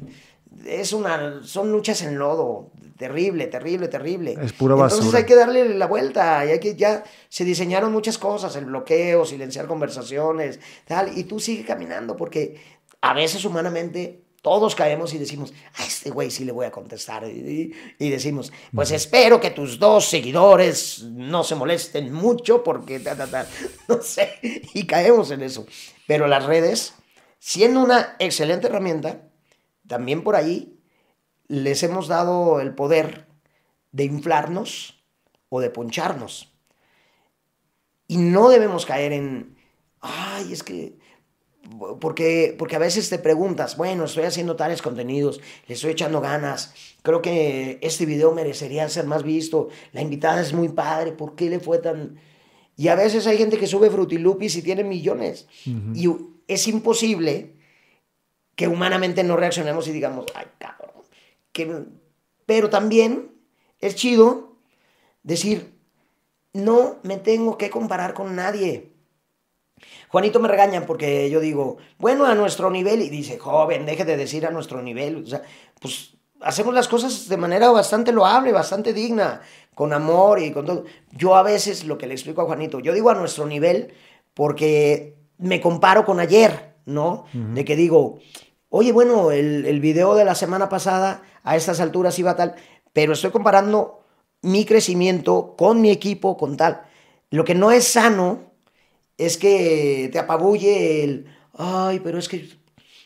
[0.66, 4.38] es una, son luchas en lodo, terrible, terrible, terrible.
[4.42, 5.20] Es pura Entonces basura.
[5.20, 9.26] hay que darle la vuelta y hay que ya se diseñaron muchas cosas, el bloqueo,
[9.26, 12.60] silenciar conversaciones, tal, y tú sigue caminando porque
[13.02, 17.26] a veces humanamente todos caemos y decimos, a este güey sí le voy a contestar.
[17.28, 23.18] Y, y decimos, pues espero que tus dos seguidores no se molesten mucho porque, ta,
[23.18, 23.46] ta, ta",
[23.90, 24.40] no sé,
[24.74, 25.68] y caemos en eso.
[26.08, 26.94] Pero las redes,
[27.40, 29.20] siendo una excelente herramienta,
[29.86, 30.80] también por ahí
[31.50, 33.28] les hemos dado el poder
[33.92, 35.04] de inflarnos
[35.50, 36.54] o de poncharnos.
[38.08, 39.58] Y no debemos caer en,
[40.00, 40.97] ay, es que,
[42.00, 46.74] porque, porque a veces te preguntas, bueno, estoy haciendo tales contenidos, le estoy echando ganas,
[47.02, 51.50] creo que este video merecería ser más visto, la invitada es muy padre, ¿por qué
[51.50, 52.20] le fue tan...?
[52.76, 55.48] Y a veces hay gente que sube frutilupis y tiene millones.
[55.96, 56.08] Y
[56.48, 57.56] es imposible
[58.56, 61.04] que humanamente no reaccionemos y digamos, ay, cabrón.
[61.52, 61.86] Que...
[62.46, 63.32] Pero también
[63.80, 64.58] es chido
[65.24, 65.74] decir,
[66.54, 68.94] no me tengo que comparar con nadie.
[70.10, 74.18] Juanito me regaña porque yo digo, bueno, a nuestro nivel, y dice, joven, deje de
[74.18, 75.24] decir a nuestro nivel.
[75.24, 75.42] O sea,
[75.80, 79.42] pues hacemos las cosas de manera bastante loable, bastante digna,
[79.76, 80.86] con amor y con todo.
[81.12, 83.94] Yo a veces lo que le explico a Juanito, yo digo a nuestro nivel
[84.34, 87.26] porque me comparo con ayer, ¿no?
[87.34, 88.20] De que digo,
[88.70, 92.56] oye, bueno, el, el video de la semana pasada a estas alturas iba tal,
[92.94, 94.02] pero estoy comparando
[94.42, 96.82] mi crecimiento con mi equipo, con tal.
[97.30, 98.47] Lo que no es sano
[99.18, 102.50] es que te apabulle el, ay, pero es que,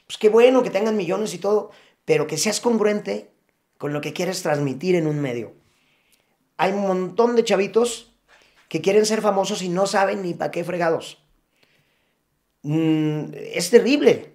[0.05, 1.71] pues qué bueno que tengan millones y todo,
[2.05, 3.31] pero que seas congruente
[3.77, 5.53] con lo que quieres transmitir en un medio.
[6.57, 8.11] Hay un montón de chavitos
[8.67, 11.17] que quieren ser famosos y no saben ni para qué fregados.
[12.63, 14.30] Mm, es terrible,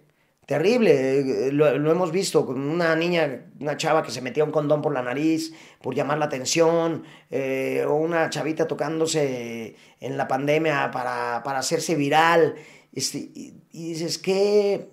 [0.47, 1.51] terrible.
[1.53, 4.95] Lo, lo, hemos visto con una niña, una chava que se metía un condón por
[4.95, 11.43] la nariz por llamar la atención, eh, o una chavita tocándose en la pandemia para,
[11.45, 12.55] para hacerse viral.
[12.93, 14.89] Este, y, dices, ¿qué?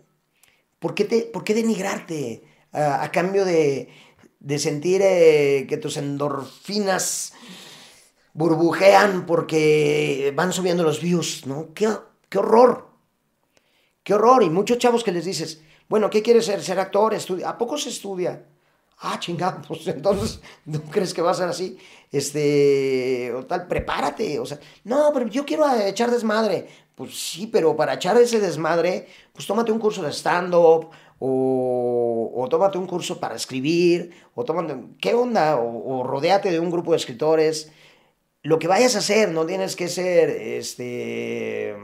[0.79, 3.89] ¿Por qué, te, por qué denigrarte a, a cambio de,
[4.39, 7.33] de sentir eh, que tus endorfinas
[8.33, 11.45] burbujean porque van subiendo los views?
[11.45, 11.73] ¿no?
[11.73, 11.89] ¿Qué,
[12.27, 12.92] qué horror!
[14.03, 14.43] ¡Qué horror!
[14.43, 16.61] Y muchos chavos que les dices, bueno, ¿qué quieres ser?
[16.61, 17.13] ¿Ser actor?
[17.13, 17.49] ¿Estudia?
[17.49, 18.45] ¿A poco se estudia?
[18.99, 21.77] Ah, chingado, pues entonces, ¿no crees que va a ser así?
[22.11, 26.67] Este, o tal, prepárate, o sea, no, pero yo quiero echar desmadre.
[26.95, 30.89] Pues sí, pero para echar ese desmadre, pues tómate un curso de stand-up,
[31.19, 35.57] o, o, tómate un curso para escribir, o tómate, ¿qué onda?
[35.57, 37.71] O, o rodéate de un grupo de escritores.
[38.43, 41.75] Lo que vayas a hacer, no tienes que ser, este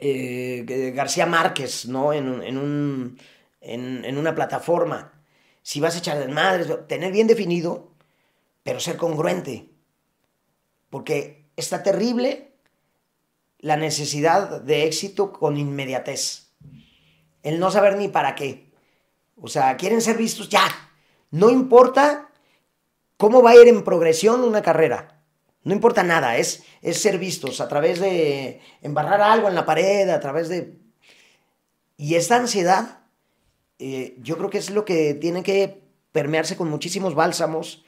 [0.00, 2.12] eh, García Márquez, ¿no?
[2.12, 3.18] En, en, un,
[3.60, 5.12] en, una plataforma.
[5.62, 7.92] Si vas a echar de madre, tener bien definido,
[8.62, 9.70] pero ser congruente.
[10.90, 12.52] Porque está terrible
[13.58, 16.52] la necesidad de éxito con inmediatez.
[17.42, 18.72] El no saber ni para qué.
[19.36, 20.66] O sea, quieren ser vistos ya.
[21.30, 22.30] No importa
[23.16, 25.17] cómo va a ir en progresión una carrera.
[25.68, 30.08] No importa nada, es, es ser vistos a través de embarrar algo en la pared,
[30.08, 30.78] a través de...
[31.98, 33.00] Y esta ansiedad,
[33.78, 37.84] eh, yo creo que es lo que tiene que permearse con muchísimos bálsamos,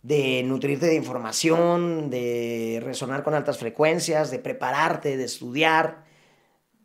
[0.00, 6.06] de nutrirte de información, de resonar con altas frecuencias, de prepararte, de estudiar,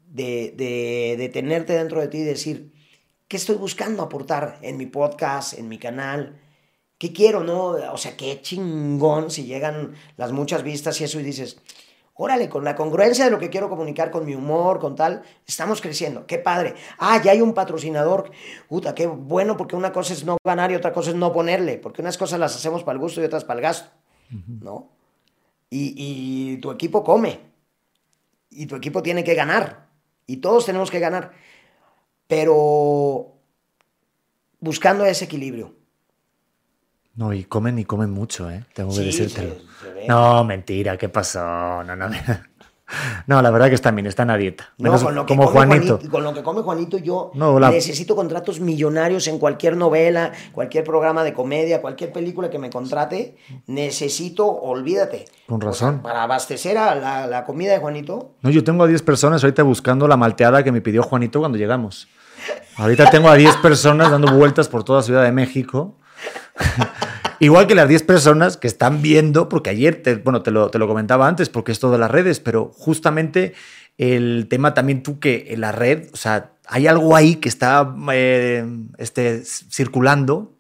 [0.10, 2.74] de, de, de tenerte dentro de ti y decir,
[3.30, 6.42] ¿qué estoy buscando aportar en mi podcast, en mi canal?
[6.98, 7.76] ¿Qué quiero, no?
[7.94, 11.62] O sea, qué chingón si llegan las muchas vistas y eso y dices,
[12.16, 15.80] órale, con la congruencia de lo que quiero comunicar, con mi humor, con tal, estamos
[15.82, 16.26] creciendo.
[16.26, 16.74] Qué padre.
[16.98, 18.32] Ah, ya hay un patrocinador.
[18.68, 21.78] Puta, qué bueno, porque una cosa es no ganar y otra cosa es no ponerle,
[21.78, 23.92] porque unas cosas las hacemos para el gusto y otras para el gasto,
[24.62, 24.90] ¿no?
[25.70, 27.40] Y, y tu equipo come.
[28.50, 29.90] Y tu equipo tiene que ganar.
[30.26, 31.34] Y todos tenemos que ganar.
[32.28, 33.34] Pero
[34.60, 35.77] buscando ese equilibrio.
[37.18, 38.64] No, y comen y comen mucho, ¿eh?
[38.74, 39.56] Tengo que Sí, decírtelo.
[39.56, 40.08] se- se ve.
[40.08, 41.40] No, mentira, ¿qué pasó?
[41.84, 42.08] No, no.
[43.26, 44.70] No, la verdad que bien, están a dieta.
[44.78, 46.00] No, Menos con lo, que como come Juanito.
[46.10, 50.86] con lo que come Juanito, yo No, la- necesito contratos millonarios en cualquier novela, cualquier
[50.86, 53.36] programa de comedia, cualquier película que me contrate.
[53.66, 55.26] Necesito, olvídate.
[55.48, 56.02] Con O sea, razón.
[56.02, 58.32] para abastecer a la, la comida de Juanito.
[58.42, 61.58] No, yo tengo a 10 personas ahorita buscando la malteada que me pidió Juanito cuando
[61.58, 62.08] llegamos.
[62.78, 65.96] Ahorita tengo a 10 personas dando vueltas por toda Ciudad de México.
[67.40, 70.80] Igual que las 10 personas que están viendo, porque ayer, te, bueno, te lo, te
[70.80, 73.54] lo comentaba antes, porque es de las redes, pero justamente
[73.98, 77.96] el tema también tú que en la red, o sea, hay algo ahí que está
[78.12, 78.66] eh,
[78.98, 80.54] este, circulando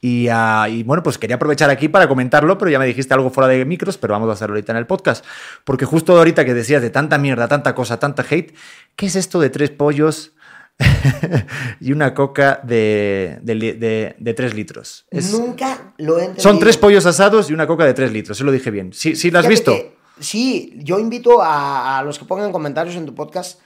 [0.00, 3.30] y, ah, y, bueno, pues quería aprovechar aquí para comentarlo, pero ya me dijiste algo
[3.30, 5.24] fuera de micros, pero vamos a hacerlo ahorita en el podcast.
[5.64, 8.54] Porque justo ahorita que decías de tanta mierda, tanta cosa, tanta hate,
[8.96, 10.32] ¿qué es esto de tres pollos
[11.80, 15.06] y una coca de, de, de- de tres litros?
[15.10, 16.42] Es- Nunca lo he entendido.
[16.42, 18.92] son tres pollos asados y una coca de tres litros, se lo dije bien.
[18.92, 19.72] ¿Sí, sí la has Fíjate visto?
[19.72, 23.60] que- sí, yo invito a, a los que pongan comentarios en tu podcast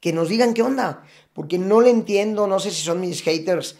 [0.00, 1.02] que nos digan qué onda.
[1.32, 3.78] Porque no le entiendo, no sé si son mis haters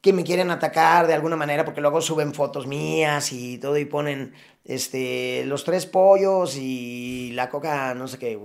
[0.00, 3.84] que me quieren atacar de alguna manera, porque luego suben fotos mías y todo y
[3.84, 8.38] ponen este, los tres pollos y la coca, no sé qué.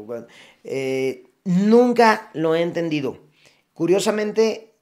[0.63, 3.26] eh, nunca lo he entendido.
[3.77, 4.73] Curiosamente,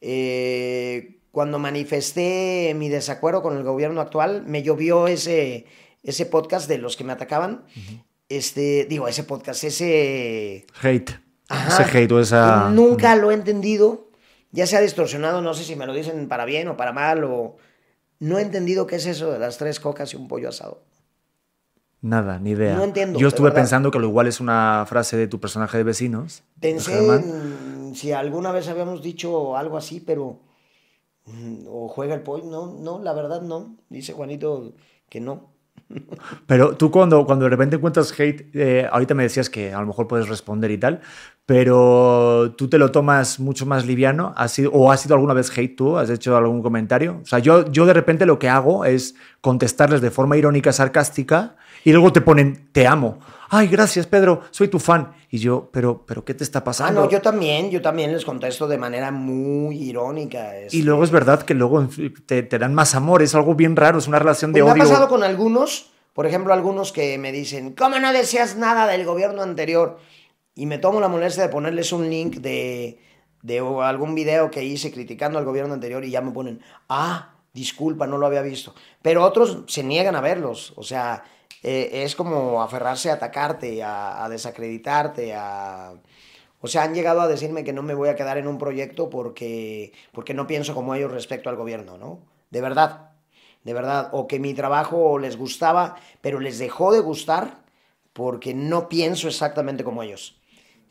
[0.00, 5.66] eh, cuando manifesté mi desacuerdo con el gobierno actual, me llovió ese,
[6.04, 7.64] ese podcast de los que me atacaban.
[8.28, 10.66] Este, digo, ese podcast, ese...
[10.80, 11.18] Hate.
[11.48, 11.82] Ajá.
[11.82, 12.70] Ese hate o esa...
[12.70, 14.08] Nunca lo he entendido.
[14.52, 17.24] Ya se ha distorsionado, no sé si me lo dicen para bien o para mal
[17.24, 17.56] o...
[18.20, 20.84] No he entendido qué es eso de las tres cocas y un pollo asado.
[22.02, 22.76] Nada, ni idea.
[22.76, 25.76] No entiendo, Yo de estuve pensando que lo igual es una frase de tu personaje
[25.78, 26.44] de vecinos.
[26.54, 27.24] de Pensé Germán.
[27.24, 30.40] en si alguna vez habíamos dicho algo así, pero...
[31.26, 32.44] mm, O juega el pollo.
[32.46, 33.76] No, no, la verdad no.
[33.90, 34.74] Dice Juanito
[35.08, 35.54] que no.
[36.46, 39.86] Pero tú cuando, cuando de repente encuentras hate, eh, ahorita me decías que a lo
[39.86, 41.00] mejor puedes responder y tal,
[41.46, 45.50] pero tú te lo tomas mucho más liviano, ¿Has sido, o has sido alguna vez
[45.56, 45.98] hate tú?
[45.98, 47.20] ¿Has hecho algún comentario?
[47.22, 51.56] O sea, yo, yo de repente lo que hago es contestarles de forma irónica, sarcástica,
[51.84, 53.18] y luego te ponen, te amo.
[53.50, 55.12] Ay, gracias Pedro, soy tu fan.
[55.30, 57.02] Y yo, pero, pero ¿qué te está Ah, pasando?
[57.02, 60.58] no, yo también, yo también les contesto de manera muy irónica.
[60.60, 60.78] Y este.
[60.78, 61.86] luego es verdad que luego
[62.26, 64.80] te, te dan más amor, es algo bien raro, es una relación de Pues me
[64.80, 64.82] odio.
[64.82, 69.04] ha pasado con algunos, por ejemplo, algunos que me dicen, ¿cómo no deseas nada del
[69.04, 69.98] gobierno anterior?
[70.54, 73.00] Y me tomo la molestia de ponerles un link de,
[73.42, 78.06] de algún video que hice criticando al gobierno anterior y ya me ponen, ah, disculpa,
[78.06, 78.74] no lo había visto.
[79.02, 81.24] Pero otros se niegan a verlos, o sea,
[81.62, 85.94] eh, es como aferrarse a atacarte, a, a desacreditarte, a...
[86.60, 89.10] O sea, han llegado a decirme que no me voy a quedar en un proyecto
[89.10, 92.20] porque, porque no pienso como ellos respecto al gobierno, ¿no?
[92.50, 93.10] De verdad,
[93.64, 94.08] de verdad.
[94.12, 97.64] O que mi trabajo les gustaba, pero les dejó de gustar
[98.14, 100.40] porque no pienso exactamente como ellos.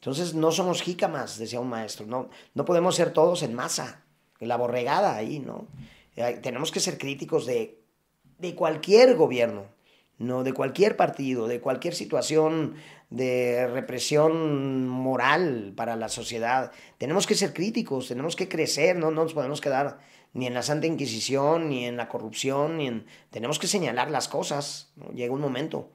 [0.04, 4.04] Entonces, no somos jícamas, decía un maestro, no, no podemos ser todos en masa,
[4.42, 5.70] en la borregada ahí, ¿no?
[6.42, 7.80] Tenemos que ser críticos de,
[8.38, 9.64] de cualquier gobierno,
[10.18, 12.76] no de cualquier partido, de cualquier situación
[13.12, 16.74] de represión moral para la sociedad.
[16.98, 20.00] Tenemos que ser críticos, tenemos que crecer, no, no nos podemos quedar
[20.34, 23.06] ni en la Santa Inquisición, ni en la corrupción, ni en...
[23.30, 25.14] Tenemos que señalar las cosas, ¿no?
[25.14, 25.92] llega un momento.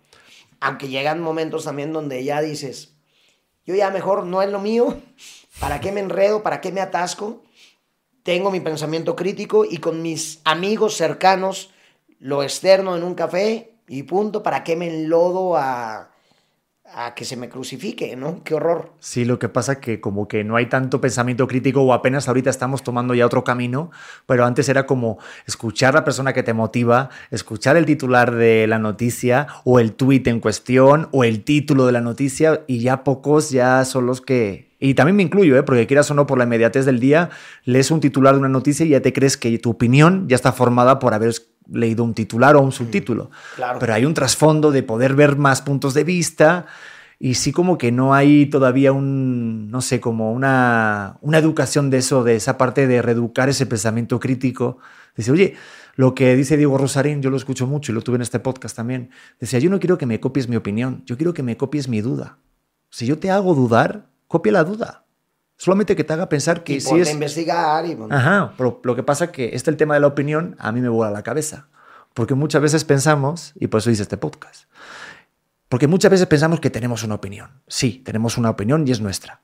[0.61, 2.98] Aunque llegan momentos también donde ya dices,
[3.69, 4.97] yo ya mejor no es lo mío,
[5.61, 6.43] ¿para qué me enredo?
[6.43, 7.43] ¿Para qué me atasco?
[8.23, 11.71] Tengo mi pensamiento crítico y con mis amigos cercanos
[12.19, 16.08] lo externo en un café y punto, ¿para qué me enlodo a,
[16.95, 18.43] a que se me crucifique, ¿no?
[18.45, 18.93] Qué horror.
[18.99, 22.51] Sí, lo que pasa que como que no hay tanto pensamiento crítico o apenas ahorita
[22.51, 23.91] estamos tomando ya otro camino,
[24.27, 28.79] pero antes era como escuchar la persona que te motiva, escuchar el titular de la
[28.79, 33.51] noticia o el tuit en cuestión o el título de la noticia y ya pocos
[33.51, 34.69] ya son los que...
[34.81, 35.65] Y también me incluyo, ¿eh?
[35.65, 37.31] porque quieras o no por la inmediatez del día,
[37.65, 40.53] lees un titular de una noticia y ya te crees que tu opinión ya está
[40.53, 41.35] formada por haber
[41.73, 43.31] leído un titular o un subtítulo.
[43.57, 43.79] Claro.
[43.79, 46.67] Pero hay un trasfondo de poder ver más puntos de vista
[47.19, 51.99] y sí como que no hay todavía un, no sé, como una, una educación de
[51.99, 54.79] eso, de esa parte de reeducar ese pensamiento crítico.
[55.17, 55.57] Dice, oye,
[55.99, 58.77] Lo que dice Diego Rosarín, yo lo escucho mucho y lo tuve en este podcast
[58.77, 59.11] también.
[59.41, 62.01] Decía, yo no quiero que me copies mi opinión, yo quiero que me copies mi
[62.01, 62.39] duda.
[62.89, 65.08] Si yo te hago dudar, copia la duda.
[65.59, 67.13] Solamente que te haga pensar que y si es...
[67.13, 67.99] investigar y...
[68.11, 70.81] Ajá, pero lo que pasa es que este el tema de la opinión a mí
[70.81, 71.67] me vuela la cabeza.
[72.15, 74.65] Porque muchas veces pensamos, y por eso dice este podcast,
[75.69, 77.51] porque muchas veces pensamos que tenemos una opinión.
[77.67, 79.43] Sí, tenemos una opinión y es nuestra.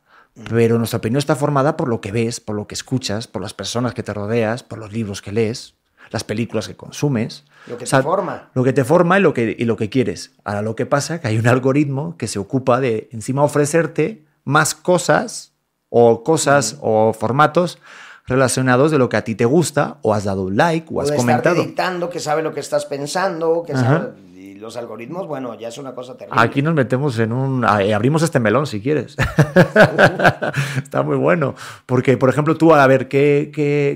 [0.48, 3.52] Pero nuestra opinión está formada por lo que ves, por lo que escuchas, por las
[3.52, 5.74] personas que te rodeas, por los libros que lees,
[6.10, 7.44] las películas que consumes.
[7.66, 8.50] Lo que te forma.
[8.54, 10.32] Lo que te forma y lo que, y lo que quieres.
[10.44, 14.24] Ahora lo que pasa es que hay un algoritmo que se ocupa de encima ofrecerte
[14.44, 15.53] más cosas
[15.96, 17.78] o cosas o formatos
[18.26, 21.12] relacionados de lo que a ti te gusta o has dado un like o has
[21.12, 21.54] comentado.
[21.54, 24.10] dictando que sabe lo que estás pensando, que sabe
[24.58, 26.40] los algoritmos, bueno, ya es una cosa terrible.
[26.42, 27.64] Aquí nos metemos en un...
[27.64, 29.14] Abrimos este melón si quieres.
[30.82, 31.54] Está muy bueno.
[31.86, 33.52] Porque, por ejemplo, tú, a ver, ¿qué,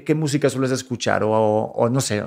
[0.07, 1.23] qué, música sueles escuchar?
[1.25, 2.23] O, no sé,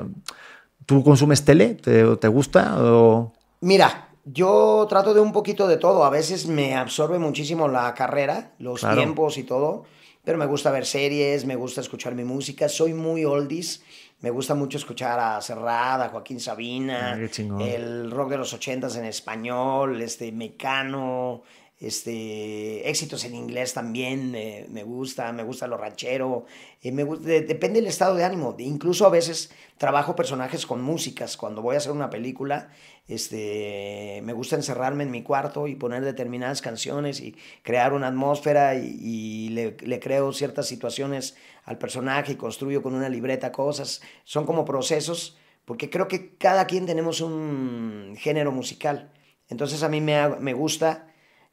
[0.86, 1.76] ¿tú consumes tele?
[1.76, 2.76] ¿Te, te gusta?
[2.78, 3.32] O...
[3.61, 6.03] Mira, yo trato de un poquito de todo.
[6.03, 9.86] A veces me absorbe muchísimo la carrera, los tiempos y todo.
[10.24, 12.69] Pero me gusta ver series, me gusta escuchar mi música.
[12.69, 13.84] Soy muy oldies.
[14.22, 18.95] Me gusta mucho escuchar a Serrat, a Joaquín Sabina, ah, el rock de los ochentas
[18.95, 21.41] en español, este Mecano,
[21.82, 26.45] este, éxitos en inglés también me gusta, me gusta lo ranchero,
[26.84, 28.55] eh, me depende del estado de ánimo.
[28.59, 31.38] Incluso a veces trabajo personajes con músicas.
[31.38, 32.69] Cuando voy a hacer una película,
[33.07, 38.75] este, me gusta encerrarme en mi cuarto y poner determinadas canciones y crear una atmósfera
[38.75, 44.01] y, le, le, creo ciertas situaciones al personaje y construyo con una libreta cosas.
[44.23, 49.11] Son como procesos, porque creo que cada quien tenemos un género musical.
[49.49, 51.11] Entonces a mí me, me gusta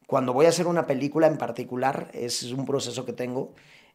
[0.08, 3.52] cuando voy a hacer una película en particular, es un proceso que tengo.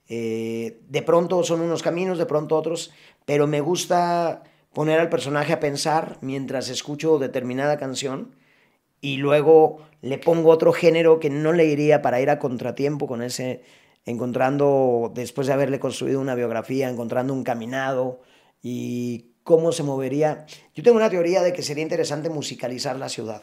[0.08, 2.92] Eh, de pronto son unos caminos, de pronto otros,
[3.26, 4.44] pero me gusta
[4.74, 8.36] poner al personaje a pensar mientras escucho determinada canción
[9.02, 13.24] y luego le pongo otro género que no le iría para ir a contratiempo con
[13.24, 13.64] ese,
[14.06, 18.22] encontrando, después de haberle construido una biografía, encontrando un caminado
[18.62, 20.46] y cómo se movería.
[20.76, 23.42] Yo tengo una teoría de que sería interesante musicalizar la ciudad.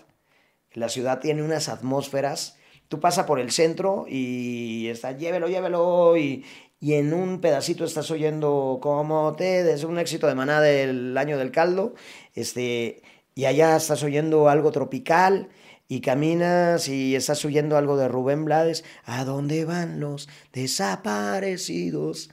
[0.72, 2.59] La ciudad tiene unas atmósferas
[2.90, 6.44] tú pasas por el centro y está, llévelo, llévelo, y,
[6.80, 11.38] y en un pedacito estás oyendo como te, es un éxito de maná del año
[11.38, 11.94] del caldo,
[12.34, 13.02] este,
[13.36, 15.50] y allá estás oyendo algo tropical,
[15.86, 22.30] y caminas y estás oyendo algo de Rubén Blades, ¿a dónde van los desaparecidos?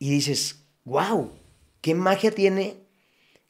[0.00, 1.30] Y dices, wow,
[1.80, 2.78] qué magia tiene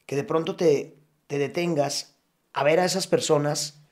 [0.05, 2.15] que de pronto te, te detengas
[2.53, 3.84] a ver a esas personas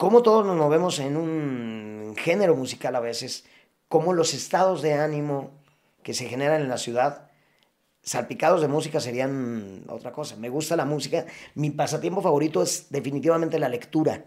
[0.00, 3.44] cómo todos nos movemos en un género musical a veces,
[3.86, 5.50] cómo los estados de ánimo
[6.02, 7.30] que se generan en la ciudad,
[8.00, 10.36] salpicados de música serían otra cosa.
[10.36, 11.26] Me gusta la música.
[11.54, 14.24] Mi pasatiempo favorito es definitivamente la lectura.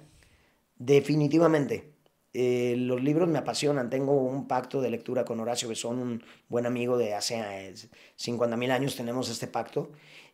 [0.77, 1.95] Definitivamente.
[2.35, 3.89] Eh, los libros me apasionan.
[3.89, 7.73] Tengo un pacto de lectura con Horacio Besón, un buen amigo de hace
[8.15, 8.95] 50 mil años.
[8.95, 9.89] Tenemos este pacto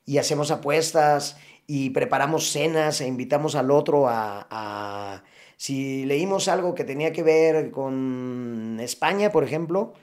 [0.10, 1.38] y hacemos apuestas
[1.68, 5.24] y preparamos cenas e invitamos al otro a,
[5.55, 9.93] Si leímos algo que tenía que ver con España, por ejemplo,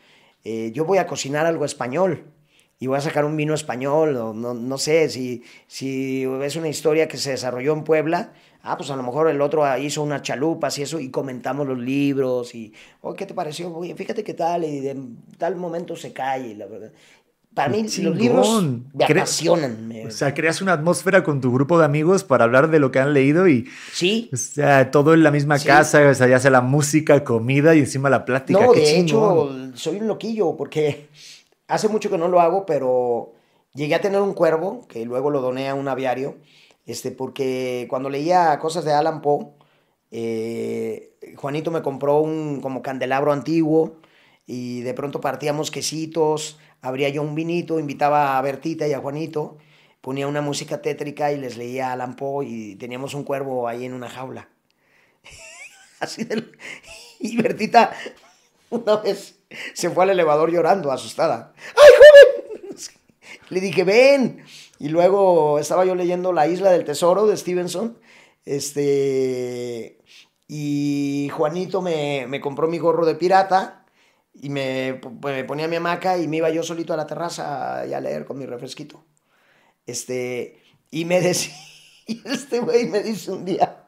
[0.44, 2.32] eh, yo voy a cocinar algo español
[2.78, 6.68] y voy a sacar un vino español, o no, no, sé, si, si es una
[6.68, 8.32] historia que se desarrolló en Puebla,
[8.62, 11.78] ah, pues a lo mejor el otro hizo unas chalupas y eso, y comentamos los
[11.78, 13.74] libros, y, oh, ¿qué te pareció?
[13.96, 14.96] Fíjate qué tal, y de
[15.36, 16.66] tal momento se cae, la.
[17.56, 19.90] Para mí, los libros me apasionan.
[20.06, 22.98] O sea, creas una atmósfera con tu grupo de amigos para hablar de lo que
[22.98, 23.66] han leído y.
[23.94, 24.28] Sí.
[24.30, 27.78] O sea, todo en la misma casa, o sea, ya sea la música, comida y
[27.78, 28.60] encima la plática.
[28.60, 31.08] No, de hecho, soy un loquillo porque
[31.66, 33.32] hace mucho que no lo hago, pero
[33.72, 36.36] llegué a tener un cuervo que luego lo doné a un aviario,
[36.84, 39.46] este, porque cuando leía cosas de Alan Poe,
[40.10, 43.96] eh, Juanito me compró un como candelabro antiguo
[44.44, 49.58] y de pronto partíamos quesitos abría yo un vinito, invitaba a Bertita y a Juanito,
[50.00, 53.92] ponía una música tétrica y les leía a Lampo y teníamos un cuervo ahí en
[53.92, 54.48] una jaula.
[56.00, 56.44] Así de...
[57.18, 57.92] Y Bertita
[58.70, 59.38] una vez
[59.74, 61.54] se fue al elevador llorando, asustada.
[61.56, 62.76] ¡Ay, joven!
[63.48, 64.44] Le dije, ven.
[64.78, 67.98] Y luego estaba yo leyendo La Isla del Tesoro de Stevenson.
[68.44, 69.98] Este.
[70.48, 73.85] Y Juanito me, me compró mi gorro de pirata
[74.40, 78.00] y me, me, ponía mi hamaca y me iba yo solito a la terraza a
[78.00, 79.04] leer con mi refresquito.
[79.86, 81.54] Este, y me decía,
[82.06, 83.86] este güey me dice un día,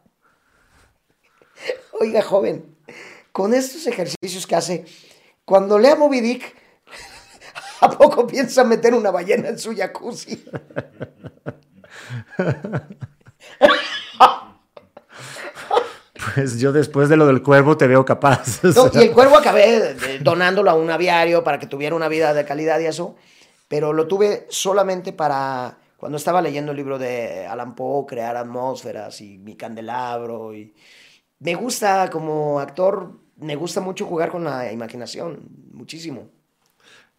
[2.00, 2.76] oiga joven,
[3.32, 4.84] con estos ejercicios que hace,
[5.44, 6.56] cuando lea Moby Dick,
[7.80, 10.44] ¿a poco piensa meter una ballena en su jacuzzi?
[16.34, 18.62] Pues yo después de lo del cuervo te veo capaz.
[18.64, 22.44] No, y el cuervo acabé donándolo a un aviario para que tuviera una vida de
[22.44, 23.16] calidad y eso,
[23.68, 29.20] pero lo tuve solamente para cuando estaba leyendo el libro de Alan Poe, crear atmósferas
[29.20, 30.54] y mi candelabro.
[30.54, 30.72] Y
[31.40, 36.28] me gusta como actor, me gusta mucho jugar con la imaginación, muchísimo.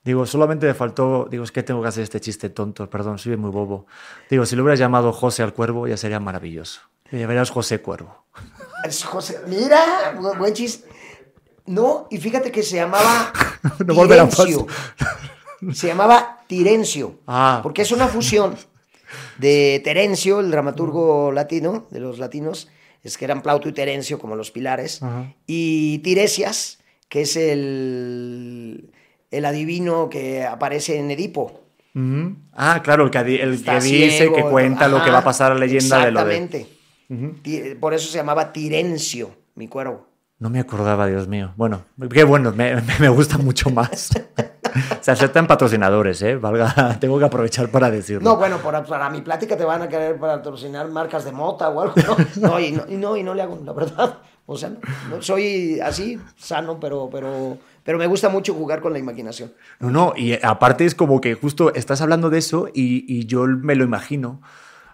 [0.03, 3.35] Digo, solamente me faltó, digo, es que tengo que hacer este chiste tonto, perdón, soy
[3.35, 3.85] muy bobo.
[4.29, 6.81] Digo, si lo hubieras llamado José al Cuervo ya sería maravilloso.
[7.11, 8.18] Ya verás José Cuervo.
[9.05, 10.87] José, mira, buen chiste.
[11.65, 13.31] No, y fíjate que se llamaba
[13.85, 14.67] no Tirencio.
[15.73, 17.19] Se llamaba Tirencio.
[17.27, 17.59] Ah.
[17.61, 18.55] Porque es una fusión
[19.37, 22.69] de Terencio, el dramaturgo latino, de los latinos,
[23.03, 25.33] es que eran Plauto y Terencio como los pilares, Ajá.
[25.45, 28.91] y Tiresias, que es el,
[29.31, 31.61] el adivino que aparece en Edipo.
[32.53, 35.51] Ah, claro, el que, el que dice, ciego, que cuenta lo que va a pasar
[35.51, 36.35] a la leyenda de lo de...
[36.35, 36.78] Exactamente.
[37.41, 40.07] Ti- Por eso se llamaba Tirencio, mi cuervo.
[40.37, 41.53] No me acordaba, Dios mío.
[41.57, 41.81] Bueno,
[42.11, 44.09] qué bueno, me, me- gusta mucho más.
[45.01, 46.35] Se aceptan patrocinadores, ¿eh?
[46.35, 48.29] Valga, tengo que aprovechar para decirlo.
[48.29, 51.81] No, bueno, para, para mi plática te van a querer patrocinar marcas de mota o
[51.81, 52.15] algo, ¿no?
[52.49, 54.19] No, y no, y no, y no le hago, la verdad.
[54.45, 54.71] O sea,
[55.09, 59.51] no soy así, sano, pero, pero, pero me gusta mucho jugar con la imaginación.
[59.79, 63.45] No, no, y aparte es como que justo estás hablando de eso y, y yo
[63.47, 64.41] me lo imagino.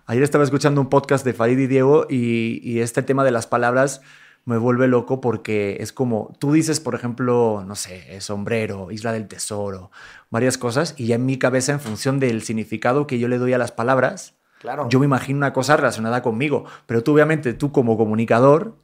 [0.08, 3.48] Ayer estaba escuchando un podcast de Farid y Diego y, y este tema de las
[3.48, 4.02] palabras
[4.46, 9.28] me vuelve loco porque es como, tú dices, por ejemplo, no sé, sombrero, isla del
[9.28, 9.90] tesoro,
[10.30, 13.54] varias cosas, y ya en mi cabeza, en función del significado que yo le doy
[13.54, 14.88] a las palabras, Claro.
[14.90, 16.66] yo me imagino una cosa relacionada conmigo.
[16.86, 18.76] Pero tú, obviamente, tú como comunicador,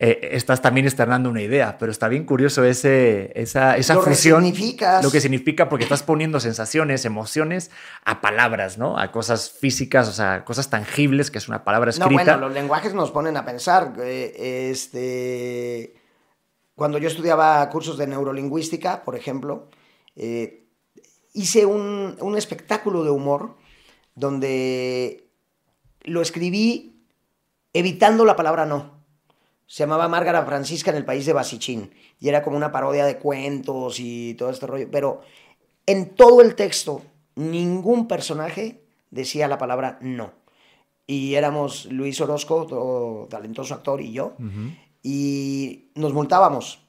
[0.00, 4.42] eh, estás también externando una idea, pero está bien curioso ese, esa, esa Lo fusión.
[5.02, 7.70] Lo que significa porque estás poniendo sensaciones, emociones
[8.04, 8.98] a palabras, ¿no?
[8.98, 12.22] A cosas físicas, o sea, cosas tangibles, que es una palabra No, escrita.
[12.24, 13.92] bueno, los lenguajes nos ponen a pensar.
[14.00, 15.94] eh, Este,
[16.74, 19.68] cuando yo estudiaba cursos de neurolingüística, por ejemplo,
[20.16, 20.66] eh,
[21.34, 23.56] hice un, un espectáculo de humor
[24.16, 25.28] donde
[26.02, 27.06] lo escribí
[27.72, 29.03] evitando la palabra no.
[29.66, 33.18] Se llamaba Márgara Francisca en el país de Basichín y era como una parodia de
[33.18, 34.88] cuentos y todo este rollo.
[34.90, 35.22] Pero
[35.86, 37.02] en todo el texto,
[37.34, 40.32] ningún personaje decía la palabra no.
[41.06, 44.34] Y éramos Luis Orozco, todo talentoso actor, y yo,
[45.02, 46.80] y nos multábamos.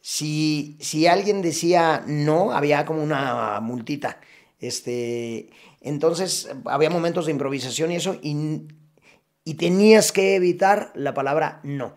[0.00, 4.20] Si, si alguien decía no, había como una multita.
[4.60, 5.50] Este,
[5.80, 8.68] entonces, había momentos de improvisación y eso, y,
[9.48, 11.94] y tenías que evitar la palabra no.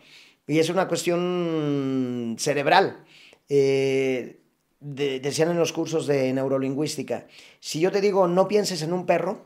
[0.48, 3.04] Y es una cuestión cerebral.
[3.50, 4.40] Eh,
[4.80, 7.28] de- decían en los cursos de neurolingüística,
[7.60, 9.46] si yo te digo no pienses en un perro,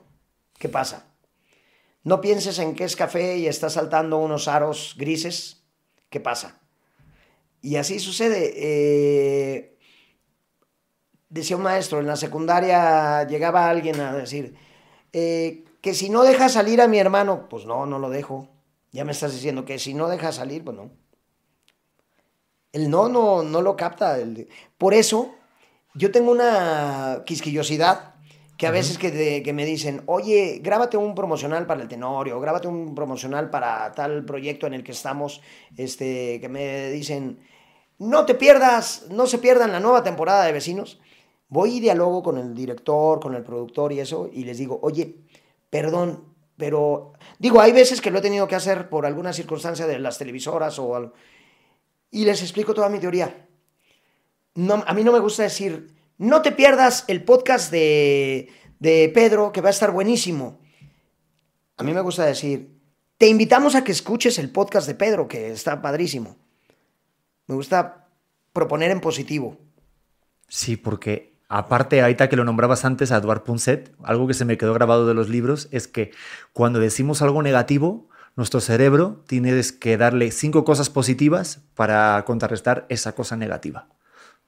[0.60, 1.08] ¿qué pasa?
[2.04, 5.64] No pienses en que es café y está saltando unos aros grises,
[6.12, 6.62] ¿qué pasa?
[7.62, 8.54] Y así sucede.
[8.56, 9.78] eh,
[11.30, 14.54] decía un maestro, en la secundaria llegaba alguien a decir,
[15.12, 18.50] eh, que si no dejas salir a mi hermano, pues no, no lo dejo.
[18.92, 20.90] Ya me estás diciendo que si no dejas salir, pues no.
[22.72, 24.18] El no no, no lo capta.
[24.80, 25.36] por eso,
[25.94, 28.16] yo tengo una quisquillosidad
[28.58, 32.96] que a veces que me dicen, oye, grábate un promocional para el Tenorio, grábate un
[32.96, 35.44] promocional para tal proyecto en el que estamos,
[35.78, 37.42] este, que me dicen,
[38.00, 41.00] no te pierdas, no se pierdan la nueva temporada de Vecinos.
[41.48, 45.25] Voy y dialogo con el director, con el productor y eso, y les digo, oye,
[45.76, 50.00] perdón, pero digo, hay veces que lo he tenido que hacer por alguna circunstancia de
[50.00, 51.12] las televisoras o algo,
[52.12, 53.46] y les explico toda mi teoría.
[54.86, 58.48] A mí no me gusta decir, no te pierdas el podcast de,
[58.80, 60.62] de Pedro, que va a estar buenísimo.
[61.76, 62.80] A mí me gusta decir,
[63.18, 66.38] te invitamos a que escuches el podcast de Pedro, que está padrísimo.
[67.48, 68.08] Me gusta
[68.54, 69.58] proponer en positivo.
[70.48, 74.58] Sí, porque aparte, ahorita que lo nombrabas antes a Eduard Punset, algo que se me
[74.58, 76.12] quedó grabado de los libros es que
[76.54, 83.14] cuando decimos algo negativo, nuestro cerebro tiene que darle cinco cosas positivas para contrarrestar esa
[83.14, 83.88] cosa negativa.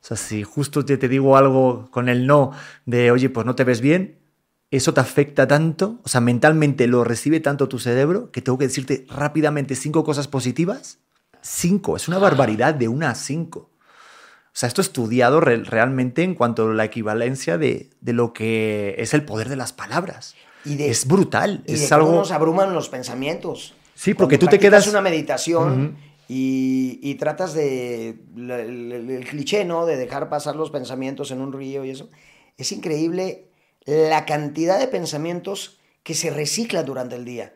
[0.01, 2.51] O sea, si justo te, te digo algo con el no
[2.85, 4.19] de, oye, pues no te ves bien,
[4.69, 8.67] eso te afecta tanto, o sea, mentalmente lo recibe tanto tu cerebro que tengo que
[8.67, 10.99] decirte rápidamente cinco cosas positivas.
[11.41, 13.69] Cinco, es una barbaridad de una a cinco.
[14.57, 18.95] O sea, esto estudiado re- realmente en cuanto a la equivalencia de, de lo que
[18.97, 20.33] es el poder de las palabras.
[20.65, 22.15] Y de- es brutal, Y es de cómo algo...
[22.21, 23.75] nos abruman los pensamientos.
[23.93, 25.95] Sí, porque Cuando tú te quedas- una meditación
[26.27, 28.17] y, y tratas de...
[28.35, 29.85] El, el- el cliché, ¿no?
[29.85, 32.09] De dejar pasar los pensamientos en un río y eso.
[32.57, 33.49] Es increíble
[33.85, 37.53] la cantidad de pensamientos que se recicla durante el día.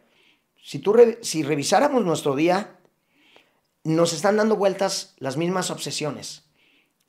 [0.64, 2.76] Si, tú si revisáramos nuestro día,
[3.84, 6.44] nos están dando vueltas las mismas obsesiones.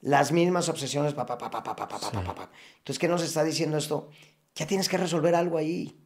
[0.03, 1.15] Las mismas obsesiones.
[1.15, 4.11] Pa, pa, pa, pa, pa, pa, pa, pa, Entonces, ¿qué nos está diciendo esto?
[4.55, 5.99] Ya tienes que resolver algo ahí.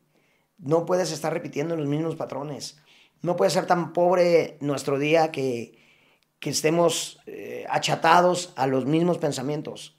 [0.59, 2.79] No puedes estar repitiendo los mismos patrones.
[3.23, 5.79] No puede ser tan pobre nuestro día que,
[6.39, 9.99] que estemos eh, achatados a los mismos pensamientos.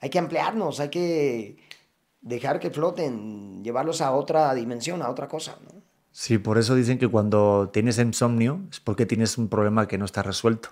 [0.00, 1.56] Hay que ampliarnos, hay que
[2.22, 5.58] dejar que floten, llevarlos a otra dimensión, a otra cosa.
[5.62, 5.82] ¿no?
[6.10, 10.04] Sí, por eso dicen que cuando tienes insomnio es porque tienes un problema que no
[10.04, 10.70] está resuelto.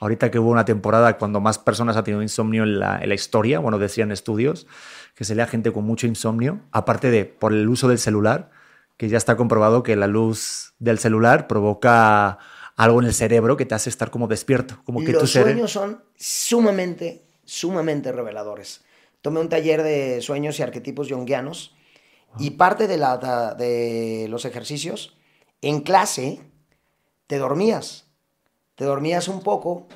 [0.00, 3.14] Ahorita que hubo una temporada cuando más personas han tenido insomnio en la, en la
[3.14, 4.66] historia, bueno, decían estudios,
[5.14, 8.50] que se lea gente con mucho insomnio, aparte de por el uso del celular,
[8.96, 12.38] que ya está comprobado que la luz del celular provoca
[12.76, 14.80] algo en el cerebro que te hace estar como despierto.
[14.84, 18.84] Como que Los sueños son sumamente, sumamente reveladores.
[19.22, 21.74] Tomé un taller de sueños y arquetipos junguianos
[22.38, 25.16] y parte de, la, de los ejercicios,
[25.60, 26.40] en clase,
[27.26, 28.07] te dormías.
[28.78, 29.88] Te dormías un poco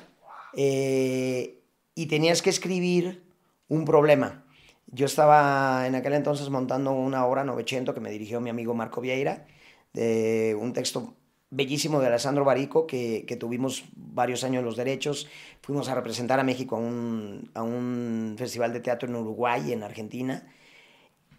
[0.57, 1.61] eh,
[1.95, 3.23] y tenías que escribir
[3.69, 4.43] un problema.
[4.87, 8.99] Yo estaba en aquel entonces montando una obra 900 que me dirigió mi amigo Marco
[8.99, 9.47] Vieira,
[9.93, 11.13] de un texto
[11.49, 15.29] bellísimo de Alessandro Barico, que, que, tuvimos varios años los derechos.
[15.61, 19.71] Fuimos a representar a México a un, a un festival de teatro en Uruguay y
[19.71, 20.45] en Argentina.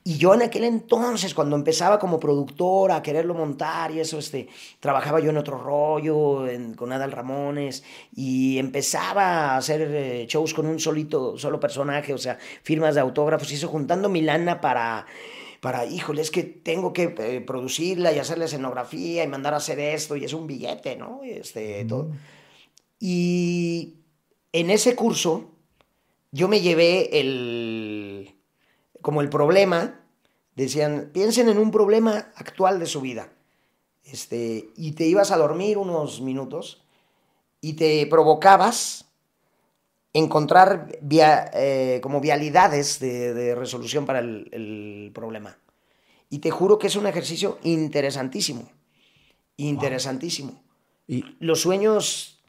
[0.07, 4.49] Y yo en aquel entonces, cuando empezaba como productor a quererlo montar y eso, este,
[4.79, 6.45] trabajaba yo en otro rollo,
[6.77, 7.83] con Adal Ramones,
[8.15, 13.01] y empezaba a hacer eh, shows con un solito, solo personaje, o sea, firmas de
[13.01, 15.07] autógrafos, y eso juntando mi lana para,
[15.63, 19.81] para, híjole, es que tengo que eh, producirla y hacerle escenografía y mandar a hacer
[19.81, 21.23] esto, y es un billete, ¿no?
[21.25, 22.11] Este, todo.
[23.01, 23.95] Y
[24.53, 25.51] en ese curso
[26.31, 28.24] yo me llevé el
[29.05, 30.01] como el problema,
[30.57, 33.29] decían, piensen en un problema actual de su vida.
[34.03, 36.83] Este, y te ibas a dormir unos minutos
[37.61, 39.11] y te provocabas
[40.15, 45.59] encontrar eh, como vialidades de, resolución para el, problema.
[46.31, 48.71] Y te juro que es un ejercicio interesantísimo,
[49.59, 50.63] interesantísimo.
[51.07, 52.43] Y los sueños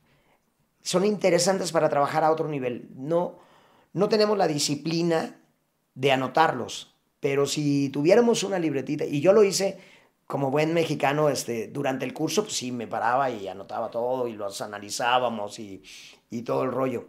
[0.82, 2.88] son interesantes para trabajar a otro nivel.
[2.96, 3.40] No,
[3.92, 5.42] no tenemos la disciplina
[5.96, 6.94] de anotarlos.
[7.20, 9.80] Pero si tuviéramos una libretita, y yo lo hice
[10.28, 14.34] como buen mexicano, este, durante el curso, pues sí, me paraba y anotaba todo y
[14.34, 15.82] los analizábamos y,
[16.30, 17.08] y todo el rollo.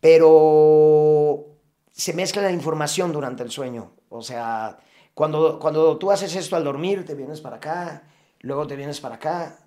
[0.00, 1.46] Pero
[1.92, 3.92] se mezcla la información durante el sueño.
[4.08, 4.78] O sea,
[5.14, 8.04] cuando, cuando tú haces esto al dormir, te vienes para acá,
[8.40, 9.58] luego te vienes para acá.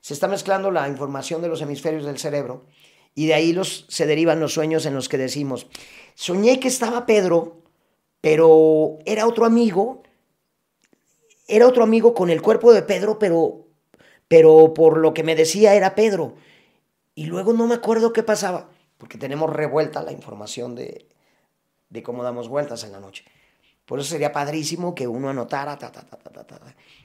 [0.00, 2.66] Se está mezclando la información de los hemisferios del cerebro
[3.14, 5.66] y de ahí los, se derivan los sueños en los que decimos,
[6.14, 7.59] soñé que estaba Pedro
[8.20, 10.02] pero era otro amigo,
[11.48, 13.66] era otro amigo con el cuerpo de Pedro, pero,
[14.28, 16.34] pero por lo que me decía era Pedro.
[17.14, 21.08] Y luego no me acuerdo qué pasaba, porque tenemos revuelta la información de,
[21.88, 23.24] de cómo damos vueltas en la noche.
[23.84, 26.60] Por eso sería padrísimo que uno anotara, ta, ta, ta, ta, ta,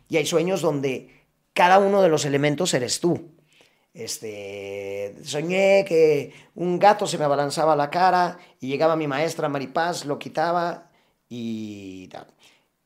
[0.07, 3.31] Y hay sueños donde cada uno de los elementos eres tú.
[3.93, 9.49] Este, soñé que un gato se me abalanzaba a la cara y llegaba mi maestra
[9.49, 10.91] Maripaz, lo quitaba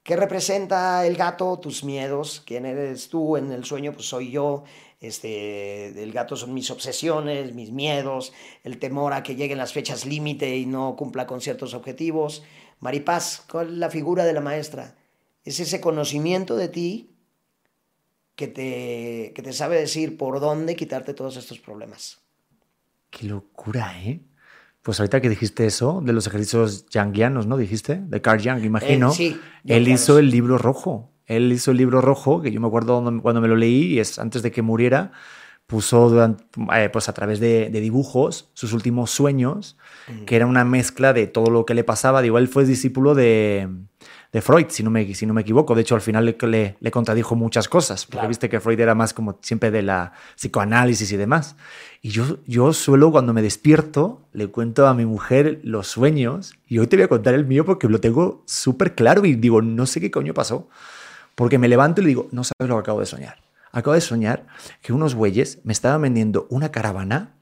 [0.04, 1.60] ¿Qué representa el gato?
[1.60, 2.42] Tus miedos.
[2.46, 3.94] ¿Quién eres tú en el sueño?
[3.94, 4.64] Pues soy yo.
[5.00, 8.34] Este, el gato son mis obsesiones, mis miedos,
[8.64, 12.44] el temor a que lleguen las fechas límite y no cumpla con ciertos objetivos.
[12.80, 14.98] Maripaz, ¿cuál es la figura de la maestra?
[15.46, 17.16] Es ese conocimiento de ti
[18.36, 22.20] que te, que te sabe decir por dónde quitarte todos estos problemas.
[23.10, 24.22] Qué locura, ¿eh?
[24.90, 27.58] Pues ahorita que dijiste eso, de los ejercicios yangianos, ¿no?
[27.58, 29.12] Dijiste, de Carl Jung, imagino.
[29.12, 31.12] Eh, sí, él hizo el libro rojo.
[31.28, 34.18] Él hizo el libro rojo, que yo me acuerdo cuando me lo leí, y es
[34.18, 35.12] antes de que muriera,
[35.68, 36.36] puso
[36.74, 39.78] eh, pues a través de, dibujos sus últimos sueños,
[40.26, 42.24] que era una mezcla de todo lo que le pasaba.
[42.24, 43.70] Digo, él fue discípulo de,
[44.32, 45.74] de Freud, si no, me, si no me equivoco.
[45.74, 49.14] De hecho, al final le, le, contradijo muchas cosas, porque viste que Freud era más
[49.14, 51.56] como siempre de la psicoanálisis y demás.
[52.02, 56.78] Y yo, yo suelo, cuando me despierto, le cuento a mi mujer los sueños, y
[56.78, 59.88] hoy te voy a contar el mío porque lo tengo súper claro y digo, no
[59.88, 60.70] sé qué coño pasó.
[61.34, 63.42] Porque me levanto y le digo, no sabes lo que acabo de soñar.
[63.72, 64.46] Acabo de soñar
[64.82, 67.36] que unos bueyes me estaban vendiendo una caravana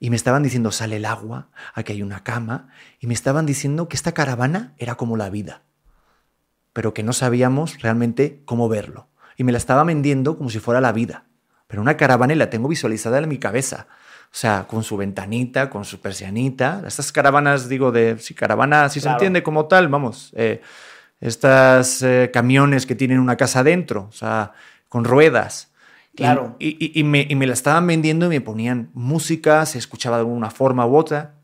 [0.00, 2.68] y me estaban diciendo, sale el agua, aquí hay una cama,
[3.00, 5.62] y me estaban diciendo que esta caravana era como la vida
[6.76, 9.08] pero que no sabíamos realmente cómo verlo.
[9.38, 11.24] Y me la estaba vendiendo como si fuera la vida.
[11.68, 13.86] Pero una caravana y la tengo visualizada en mi cabeza.
[14.26, 16.82] O sea, con su ventanita, con su persianita.
[16.86, 20.34] Estas caravanas, digo, de si caravana, si se entiende como tal, vamos.
[20.36, 20.60] Eh,
[21.20, 24.52] estas eh, camiones que tienen una casa adentro, o sea,
[24.90, 25.72] con ruedas.
[26.14, 26.56] Claro.
[26.58, 30.18] Y, y- y me, y me la estaban vendiendo y me ponían música, se escuchaba
[30.18, 31.34] de una forma u otra.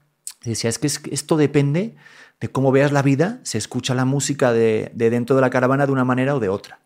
[0.44, 1.94] Y decía, es que es- esto depende
[2.42, 5.86] de cómo veas la vida, se escucha la música de, de dentro de la caravana
[5.86, 6.80] de una manera o de otra.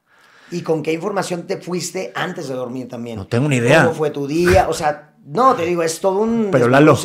[0.51, 3.17] ¿Y con qué información te fuiste antes de dormir también?
[3.17, 3.85] No tengo ni idea.
[3.85, 4.69] ¿Cómo fue tu día?
[4.69, 6.99] O sea, no, te digo, es todo un Pero, Lalo.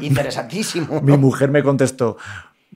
[0.00, 1.00] interesantísimo.
[1.02, 2.16] Mi mujer me contestó,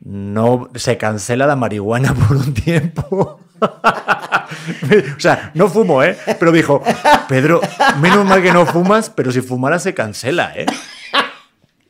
[0.04, 3.40] no, se cancela la marihuana por un tiempo.
[3.60, 6.18] o sea, no fumo, ¿eh?
[6.38, 6.82] Pero dijo,
[7.30, 7.62] Pedro,
[8.02, 10.66] menos mal que no fumas, pero si fumaras se cancela, ¿eh?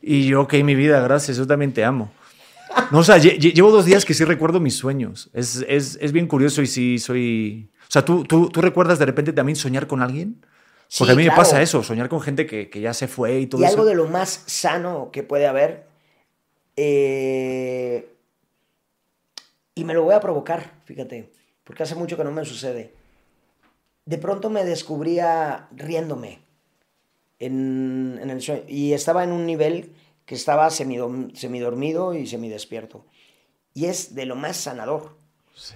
[0.01, 2.11] Y yo, ok, mi vida, gracias, yo también te amo.
[2.91, 5.29] No, o sea, lle- lle- llevo dos días que sí recuerdo mis sueños.
[5.33, 7.69] Es, es, es bien curioso y sí soy...
[7.87, 10.41] O sea, ¿tú, tú, ¿tú recuerdas de repente también soñar con alguien?
[10.97, 13.39] Porque Sí, a mí me pasa eso, soñar con gente que, que ya se fue
[13.39, 13.73] y todo Y eso.
[13.73, 15.85] algo de lo más sano que puede haber.
[16.75, 18.07] eh,
[19.73, 21.31] y me lo voy a provocar, fíjate,
[21.63, 22.93] porque hace mucho que no me sucede.
[24.05, 26.39] De pronto me descubría riéndome
[27.39, 28.61] en, en el sueño.
[28.67, 29.91] Y estaba en un nivel
[30.25, 33.05] que estaba semidormido y semidespierto.
[33.73, 35.17] Y es de lo más sanador.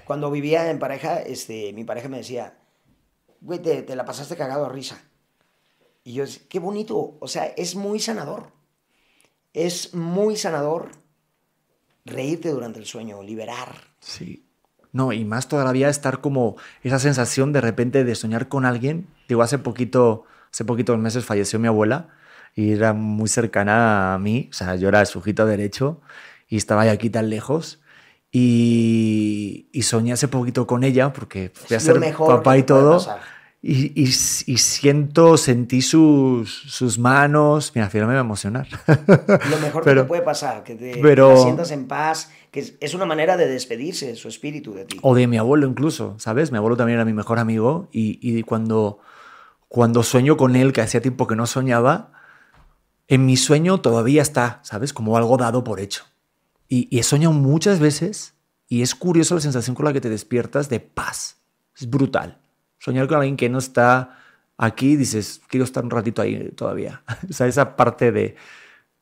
[0.05, 2.57] Cuando vivía en pareja, este, mi pareja me decía,
[3.41, 5.01] güey, te, te la pasaste cagado a risa.
[6.03, 8.51] Y yo, qué bonito, o sea, es muy sanador.
[9.53, 10.91] Es muy sanador
[12.05, 13.75] reírte durante el sueño, liberar.
[13.99, 14.45] Sí.
[14.91, 19.07] No, y más todavía estar como esa sensación de repente de soñar con alguien.
[19.27, 22.09] Digo, hace poquito, hace poquitos meses falleció mi abuela
[22.55, 26.01] y era muy cercana a mí, o sea, yo era su hijito derecho
[26.47, 27.79] y estaba ahí aquí tan lejos.
[28.31, 32.61] Y, y soñé hace poquito con ella porque fui a ser mejor papá que y
[32.63, 33.05] te todo.
[33.61, 37.71] Y, y, y siento, sentí sus, sus manos.
[37.75, 38.67] Mira, al final me va a emocionar.
[39.49, 42.31] Lo mejor Pero- que te puede pasar, que te, que pero- la sientas en paz,
[42.51, 44.97] que es, una manera de despedirse de su espíritu de ti.
[45.01, 46.51] O de mi abuelo incluso, ¿sabes?
[46.51, 48.99] Mi abuelo también era mi mejor amigo y, y cuando,
[49.67, 52.11] cuando sueño con él, que hacía tiempo que no soñaba,
[53.09, 54.93] en mi sueño todavía está, ¿sabes?
[54.93, 56.05] Como algo dado por hecho.
[56.67, 58.35] Y, y he soñado muchas veces
[58.67, 61.41] y es curioso la sensación con la que te despiertas de paz.
[61.75, 62.39] Es brutal.
[62.77, 64.15] Soñar con alguien que no está
[64.57, 67.03] aquí, dices, quiero estar un ratito ahí todavía.
[67.29, 68.35] o sea, esa parte de,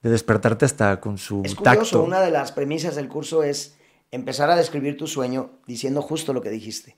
[0.02, 2.04] de despertarte hasta con su Es curioso, tacto.
[2.04, 3.78] una de las premisas del curso es
[4.12, 6.96] empezar a describir tu sueño diciendo justo lo que dijiste.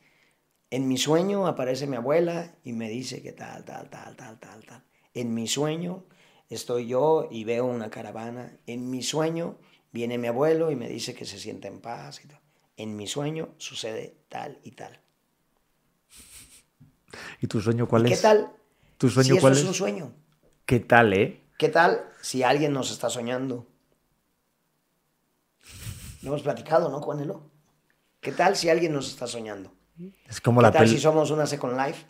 [0.70, 4.64] En mi sueño aparece mi abuela y me dice que tal, tal, tal, tal, tal,
[4.64, 4.84] tal.
[5.16, 6.04] En mi sueño
[6.50, 8.58] estoy yo y veo una caravana.
[8.66, 9.58] En mi sueño
[9.92, 12.40] viene mi abuelo y me dice que se siente en paz y tal.
[12.78, 15.00] En mi sueño sucede tal y tal.
[17.42, 18.20] ¿Y tu sueño cuál ¿Y es?
[18.20, 18.54] ¿Qué tal?
[18.98, 19.66] ¿Tu sueño si eso cuál es es?
[19.66, 20.14] un sueño.
[20.66, 21.42] ¿Qué tal, eh?
[21.58, 23.66] ¿Qué tal si alguien nos está soñando?
[26.22, 27.50] Lo hemos platicado, ¿no, Juanelo?
[28.22, 29.72] ¿Qué tal si alguien nos está soñando?
[30.26, 30.96] Es como ¿Qué la tal peli.
[30.96, 32.06] si somos una Second Life?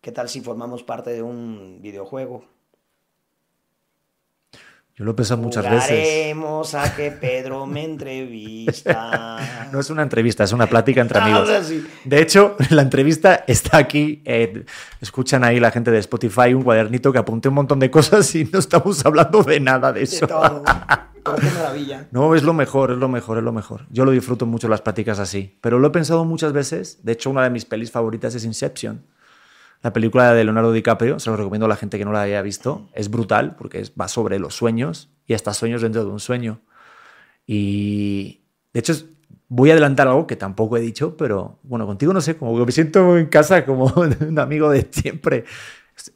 [0.00, 2.44] ¿Qué tal si formamos parte de un videojuego?
[4.98, 5.90] Yo lo he pensado muchas veces.
[5.90, 9.36] Jugaremos a que Pedro me entrevista.
[9.72, 11.48] No es una entrevista, es una plática entre amigos.
[11.66, 11.86] sí.
[12.04, 14.22] De hecho, la entrevista está aquí.
[14.24, 14.64] eh,
[15.00, 18.44] escuchan ahí la gente de Spotify un cuadernito que apunté un montón de cosas y
[18.44, 20.26] no estamos hablando de nada de De eso.
[20.26, 20.62] todo.
[21.24, 22.06] Pero qué maravilla.
[22.12, 23.86] No, es lo mejor, es lo mejor, es lo mejor.
[23.90, 25.58] Yo lo disfruto mucho las pláticas así.
[25.60, 27.00] Pero lo he pensado muchas veces.
[27.02, 29.02] De hecho, una de mis pelis favoritas es Inception.
[29.86, 32.42] La película de Leonardo DiCaprio, se lo recomiendo a la gente que no la haya
[32.42, 32.88] visto.
[32.92, 36.58] Es brutal porque va sobre los sueños y hasta sueños dentro de un sueño.
[37.46, 38.40] Y
[38.72, 38.94] de hecho,
[39.46, 42.72] voy a adelantar algo que tampoco he dicho, pero bueno, contigo no sé, como me
[42.72, 43.84] siento en casa como
[44.28, 45.44] un amigo de siempre.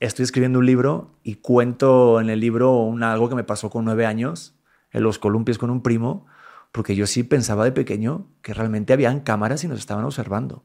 [0.01, 4.05] Estoy escribiendo un libro y cuento en el libro algo que me pasó con nueve
[4.05, 4.57] años
[4.91, 6.27] en los columpios con un primo,
[6.73, 10.65] porque yo sí pensaba de pequeño que realmente habían cámaras y nos estaban observando.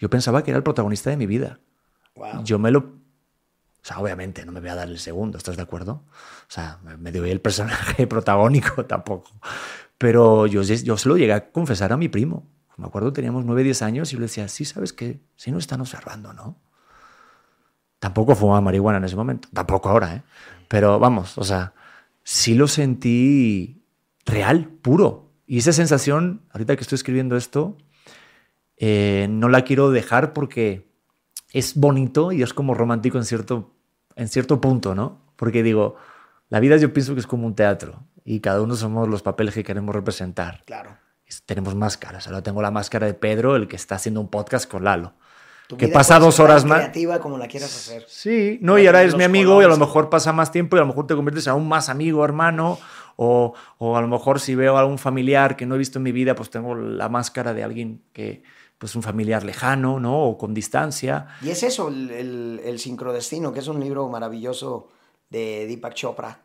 [0.00, 1.60] Yo pensaba que era el protagonista de mi vida.
[2.44, 2.78] Yo me lo...
[2.80, 6.04] O sea, obviamente no me voy a dar el segundo, ¿estás de acuerdo?
[6.48, 9.30] O sea, me- doy el personaje protagónico tampoco.
[9.98, 12.46] Pero yo, yo se lo llegué a confesar a mi primo.
[12.76, 15.20] Me acuerdo, teníamos 9, 10 años y le decía, sí, ¿sabes qué?
[15.36, 16.58] Sí nos están observando, ¿no?
[17.98, 19.48] Tampoco fumaba marihuana en ese momento.
[19.52, 20.22] Tampoco ahora, ¿eh?
[20.68, 21.72] Pero vamos, o sea,
[22.22, 23.82] sí lo sentí
[24.26, 25.30] real, puro.
[25.46, 27.76] Y esa sensación, ahorita que estoy escribiendo esto,
[28.76, 30.92] eh, no la quiero dejar porque
[31.54, 33.70] es bonito y es como romántico en cierto,
[34.16, 35.20] en cierto punto, ¿no?
[35.36, 35.96] Porque digo,
[36.50, 39.54] la vida yo pienso que es como un teatro y cada uno somos los papeles
[39.54, 40.62] que queremos representar.
[40.66, 40.96] Claro.
[41.26, 42.26] Es- Tenemos máscaras.
[42.26, 45.14] Ahora tengo la máscara de Pedro, el que está haciendo un podcast con Lalo.
[45.68, 46.80] Tu Que pasa dos horas más.
[46.80, 48.04] creativa como la quieras hacer.
[48.06, 50.78] Sí, no, y ahora es mi amigo y a lo mejor pasa más tiempo y
[50.78, 52.78] a lo mejor te conviertes aún más amigo, hermano,
[53.16, 56.02] O, o, a lo mejor si veo a algún familiar que no he visto en
[56.02, 58.42] mi vida, pues tengo la máscara de alguien que,
[58.84, 60.24] pues un familiar lejano, ¿no?
[60.24, 61.28] O con distancia.
[61.40, 64.90] Y es eso, el, el, el sincrodestino, que es un libro maravilloso
[65.30, 66.42] de Deepak Chopra,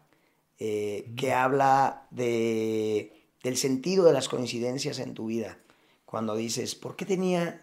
[0.58, 5.58] eh, que habla de, del sentido de las coincidencias en tu vida.
[6.06, 7.62] Cuando dices, ¿por qué tenía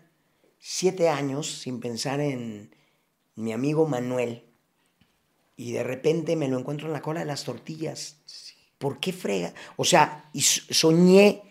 [0.59, 2.77] siete años sin pensar en
[3.35, 4.45] mi amigo Manuel?
[5.57, 8.19] Y de repente me lo encuentro en la cola de las tortillas.
[8.77, 9.55] ¿Por qué frega?
[9.77, 11.45] O sea, y soñé,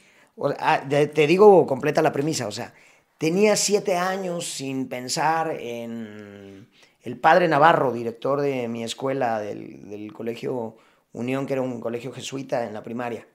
[0.60, 2.72] ah, te digo completa la premisa, o sea,
[3.18, 6.70] tenía siete años sin pensar en
[7.02, 10.78] el padre Navarro, director de mi escuela, del, colegio
[11.14, 13.28] Unión, que era un colegio jesuita en la primaria.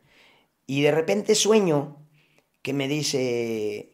[0.67, 1.97] Y de repente sueño
[2.63, 3.93] que me dice,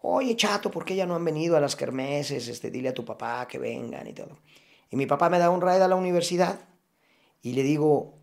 [0.00, 2.48] oye chato, ¿por qué ya no han venido a las kermeses?
[2.48, 4.38] Este, dile a tu papá que vengan y todo.
[4.90, 6.58] Y mi papá me da un ride a la universidad
[7.42, 8.18] y le digo,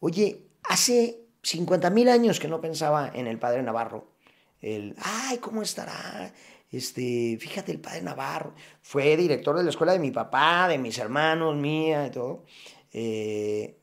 [0.00, 4.15] oye, hace 50 mil años que no pensaba en el padre Navarro.
[4.60, 6.32] El, ay, ¿cómo estará?
[6.70, 10.98] Este, fíjate, el padre Navarro fue director de la escuela de mi papá, de mis
[10.98, 12.44] hermanos, mía y todo.
[12.92, 13.78] Eh,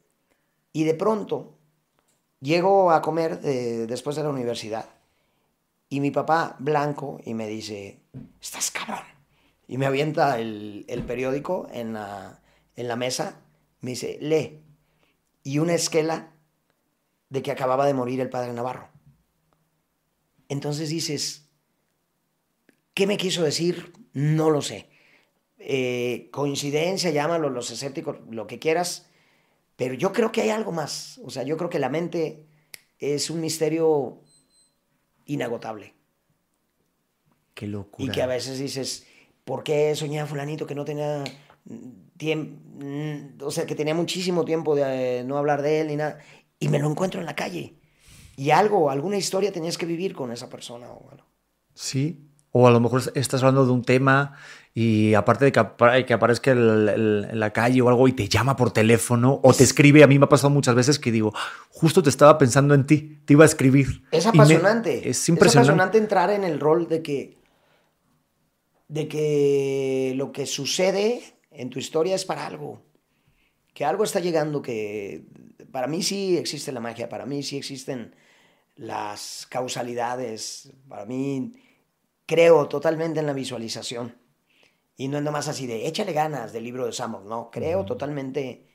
[0.73, 1.57] y de pronto
[2.39, 4.89] llego a comer eh, después de la universidad
[5.89, 8.01] y mi papá blanco y me dice,
[8.41, 9.05] estás cabrón.
[9.67, 12.41] Y me avienta el, el periódico en la,
[12.75, 13.41] en la mesa,
[13.81, 14.59] me dice, lee.
[15.43, 16.31] Y una esquela
[17.29, 18.92] de que acababa de morir el padre Navarro.
[20.53, 21.49] Entonces dices,
[22.93, 23.91] ¿qué me quiso decir?
[24.13, 24.87] No lo sé.
[25.57, 29.07] Eh, coincidencia, llámalo los escépticos, lo que quieras,
[29.75, 31.19] pero yo creo que hay algo más.
[31.23, 32.45] O sea, yo creo que la mente
[32.99, 34.21] es un misterio
[35.25, 35.95] inagotable.
[37.55, 38.05] Qué locura.
[38.05, 39.07] Y que a veces dices,
[39.45, 41.23] ¿por qué soñé a fulanito que no tenía
[42.17, 44.83] tiempo, o sea, que tenía muchísimo tiempo de
[45.19, 46.19] eh, no hablar de él ni nada,
[46.59, 47.73] y me lo encuentro en la calle?
[48.35, 51.25] Y algo, alguna historia tenías que vivir con esa persona o algo.
[51.73, 54.37] Sí, o a lo mejor estás hablando de un tema
[54.75, 58.71] y aparte de que, que aparezca en la calle o algo y te llama por
[58.71, 61.33] teléfono o te escribe, a mí me ha pasado muchas veces que digo,
[61.69, 64.03] justo te estaba pensando en ti, te iba a escribir.
[64.11, 65.09] Es apasionante.
[65.09, 65.47] es impresionante.
[65.47, 67.37] Es apasionante entrar en el rol de que,
[68.87, 72.83] de que lo que sucede en tu historia es para algo.
[73.73, 75.23] Que algo está llegando que
[75.71, 78.13] para mí sí existe la magia, para mí sí existen
[78.75, 81.53] las causalidades, para mí
[82.25, 84.17] creo totalmente en la visualización.
[84.95, 88.67] Y no es más así de échale ganas del libro de Samos, no, creo totalmente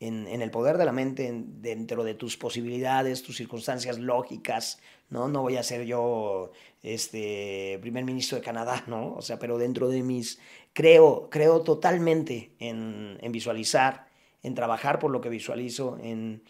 [0.00, 4.78] en, el poder de la mente dentro de tus posibilidades, tus circunstancias lógicas,
[5.08, 5.28] ¿no?
[5.28, 6.52] No voy a ser yo
[6.82, 9.14] este primer ministro de Canadá, ¿no?
[9.14, 10.38] O sea, pero dentro de mis...
[10.72, 14.08] Creo, creo totalmente en, en visualizar,
[14.42, 16.42] en trabajar por lo que visualizo, en...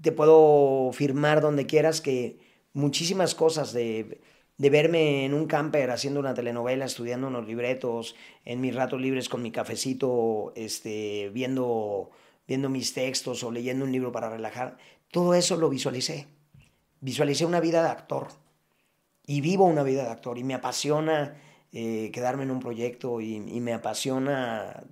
[0.00, 2.38] Te puedo firmar donde quieras que
[2.72, 4.20] muchísimas cosas de
[4.62, 8.14] de verme en un camper haciendo una telenovela, estudiando unos libretos,
[8.44, 12.10] en mis ratos libres con mi cafecito, este, viendo,
[12.46, 14.78] viendo mis textos o leyendo un libro para relajar,
[15.10, 16.28] todo eso lo visualicé.
[17.00, 18.28] Visualicé una vida de actor
[19.26, 21.36] y vivo una vida de actor y me apasiona
[21.72, 24.84] eh, quedarme en un proyecto y, me apasiona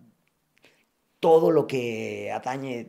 [1.20, 2.86] todo lo que atañe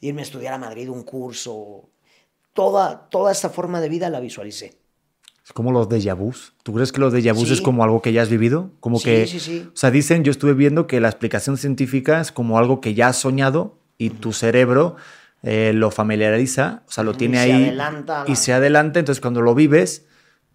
[0.00, 1.88] irme a estudiar a Madrid un curso.
[2.52, 4.78] Toda, toda esta forma de vida la visualicé.
[5.44, 6.54] Es como los déjà vus.
[6.62, 8.70] ¿Tú crees que los déjà vus es como algo que ya has vivido?
[8.80, 9.68] Como sí, que, sí, sí.
[9.72, 13.08] O sea, dicen, yo estuve viendo que la explicación científica es como algo que ya
[13.08, 14.96] has soñado y tu cerebro
[15.42, 18.98] eh, lo familiariza, o sea, lo tiene y ahí Se adelanta y se adelanta.
[18.98, 20.06] Entonces, cuando lo vives,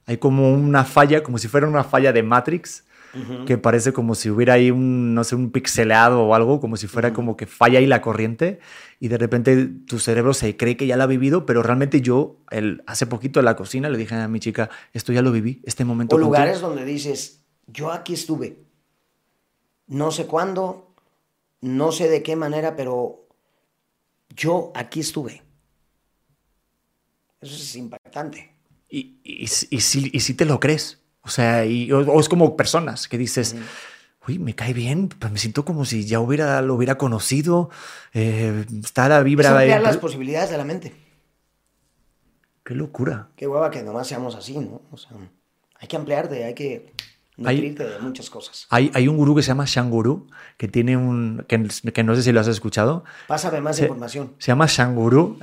[0.06, 2.86] hay como una falla, como si fuera una falla de Matrix,
[3.46, 6.88] que parece como si hubiera ahí un, no sé, un pixelado o algo, como si
[6.88, 8.60] fuera como que falla ahí la corriente
[9.00, 12.38] y de repente tu cerebro se cree que ya la ha vivido, pero realmente yo
[12.52, 15.62] el, hace poquito en la cocina le dije a mi chica, esto ya lo viví,
[15.66, 16.16] este momento.
[16.16, 18.64] O lugares donde dices, yo aquí estuve,
[19.88, 20.92] no sé cuándo,
[21.62, 23.28] no sé de qué manera, pero
[24.36, 25.42] yo aquí estuve.
[27.42, 28.56] Eso es impactante.
[28.90, 31.05] Y, y, y, si, y si te lo crees.
[31.26, 33.56] O sea, y, o, o es como personas que dices,
[34.28, 37.70] uy, me cae bien, pues me siento como si ya hubiera, lo hubiera conocido,
[38.14, 39.50] eh, está la vibra...
[39.50, 40.94] Es ampliar las posibilidades de la mente.
[42.64, 43.30] Qué locura.
[43.36, 44.82] Qué hueva que nomás seamos así, ¿no?
[44.92, 45.12] O sea,
[45.80, 46.94] hay que ampliarte, hay que
[47.38, 48.66] nutrirte hay, de muchas cosas.
[48.72, 51.46] Hay, hay, un gurú que se llama Shanguru, que tiene un...
[51.48, 53.04] Que, que, no sé si lo has escuchado.
[53.28, 54.34] Pásame más se, información.
[54.40, 55.38] Se llama Shanguru.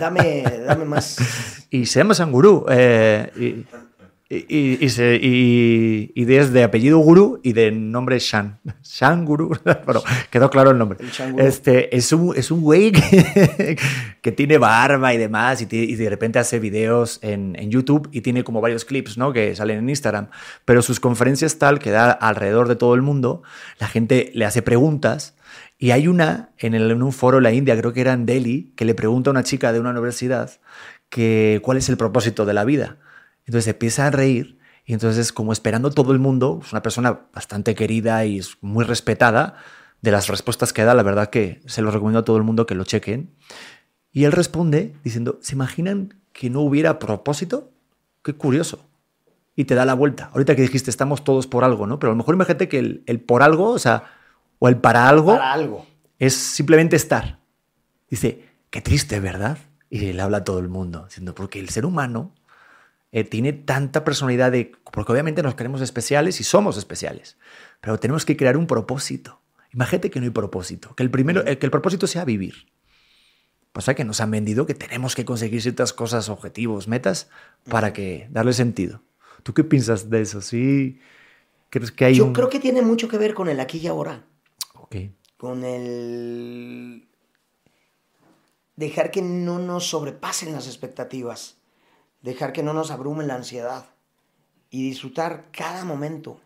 [0.00, 1.16] dame, dame más.
[1.68, 2.66] Y se llama Shanguru.
[2.68, 3.85] Eh, y,
[4.28, 8.58] Y, y, se- y- y de, es de apellido Guru y de nombre Shan.
[8.82, 9.52] Shan Guru.
[9.84, 10.98] Bueno, quedó claro el nombre.
[11.00, 11.38] El.
[11.38, 13.76] Este, es, un, es un güey que,
[14.22, 18.42] que tiene barba y demás y de repente hace videos en, en YouTube y tiene
[18.42, 19.32] como varios clips ¿no?
[19.32, 20.26] que salen en Instagram.
[20.64, 23.44] Pero sus conferencias tal que da alrededor de todo el mundo,
[23.78, 25.36] la gente le hace preguntas
[25.78, 28.26] y hay una en, el- en un foro en la India, creo que era en
[28.26, 30.50] Delhi, que le pregunta a una chica de una universidad
[31.10, 32.96] que cuál es el propósito de la vida.
[33.46, 37.28] Entonces se empieza a reír y entonces como esperando todo el mundo, es una persona
[37.32, 39.56] bastante querida y es muy respetada,
[40.02, 42.66] de las respuestas que da, la verdad que se lo recomiendo a todo el mundo
[42.66, 43.34] que lo chequen.
[44.12, 47.72] Y él responde diciendo, ¿se imaginan que no hubiera propósito?
[48.22, 48.86] Qué curioso.
[49.56, 50.30] Y te da la vuelta.
[50.32, 51.98] Ahorita que dijiste, estamos todos por algo, ¿no?
[51.98, 54.04] Pero a lo mejor imagínate que el, el por algo, o sea,
[54.58, 55.86] o el para algo, Para algo.
[56.18, 57.40] es simplemente estar.
[58.08, 59.58] Dice, qué triste, ¿verdad?
[59.90, 62.32] Y le habla a todo el mundo, diciendo, porque el ser humano
[63.16, 64.72] eh, tiene tanta personalidad de...
[64.92, 67.38] Porque obviamente nos queremos especiales y somos especiales,
[67.80, 69.40] pero tenemos que crear un propósito.
[69.72, 72.70] Imagínate que no hay propósito, que el, primero, eh, que el propósito sea vivir.
[73.72, 77.30] Pasa que nos han vendido que tenemos que conseguir ciertas cosas, objetivos, metas,
[77.70, 79.00] para que darle sentido.
[79.42, 80.42] ¿Tú qué piensas de eso?
[80.42, 81.00] ¿Sí?
[81.70, 82.34] ¿Crees que hay Yo un...?
[82.34, 84.26] creo que tiene mucho que ver con el aquí y ahora.
[84.74, 84.96] Ok.
[85.38, 87.08] Con el
[88.76, 91.56] dejar que no nos sobrepasen las expectativas.
[92.22, 93.86] Dejar que no nos abrumen la ansiedad.
[94.70, 96.40] Y disfrutar cada momento.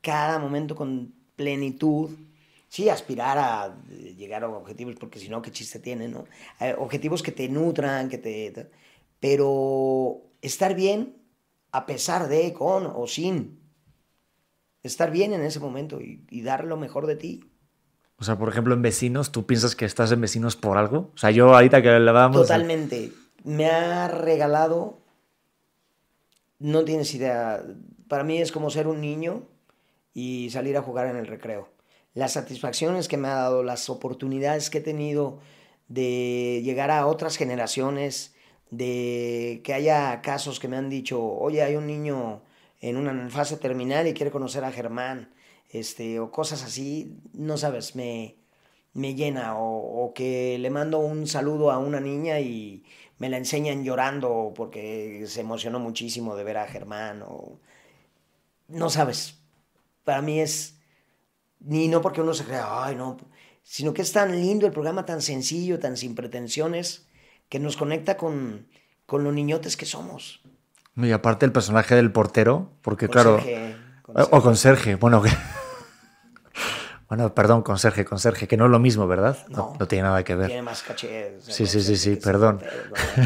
[0.00, 2.10] Cada momento con plenitud.
[2.68, 6.26] Sí, aspirar a eh, llegar a objetivos, porque si no, ¿qué chiste tiene, no?
[6.78, 8.70] Objetivos que te nutran, que te...
[9.18, 11.16] Pero estar bien
[11.72, 13.60] a pesar de, con o sin.
[14.82, 17.50] Estar bien en ese momento y, y dar lo mejor de ti.
[18.20, 21.10] O sea, por ejemplo, en vecinos, ¿tú piensas que estás en vecinos por algo?
[21.14, 22.42] O sea, yo ahorita que hablábamos...
[22.42, 23.12] Totalmente.
[23.44, 24.98] Me ha regalado,
[26.58, 27.62] no tienes idea,
[28.08, 29.46] para mí es como ser un niño
[30.12, 31.68] y salir a jugar en el recreo.
[32.14, 35.38] Las satisfacciones que me ha dado, las oportunidades que he tenido
[35.88, 38.34] de llegar a otras generaciones,
[38.70, 42.42] de que haya casos que me han dicho, oye, hay un niño
[42.80, 45.32] en una fase terminal y quiere conocer a Germán,
[45.68, 48.36] este, o cosas así, no sabes, me,
[48.92, 52.84] me llena, o, o que le mando un saludo a una niña y
[53.20, 57.60] me la enseñan llorando porque se emocionó muchísimo de ver a Germán, o
[58.66, 59.38] no sabes,
[60.04, 60.80] para mí es,
[61.60, 63.18] ni no porque uno se crea, ay, no,
[63.62, 67.06] sino que es tan lindo el programa, tan sencillo, tan sin pretensiones,
[67.50, 68.68] que nos conecta con,
[69.04, 70.40] con los niñotes que somos.
[70.96, 73.36] Y aparte el personaje del portero, porque claro...
[73.36, 73.76] Conserje,
[74.32, 75.30] O con Sergio, bueno, que...
[77.10, 79.36] Bueno, perdón, conserje, conserje, que no es lo mismo, ¿verdad?
[79.48, 80.46] No, no tiene nada que ver.
[80.46, 81.34] Tiene más caché.
[81.40, 82.60] Sí, sí, sí, conserje sí, perdón.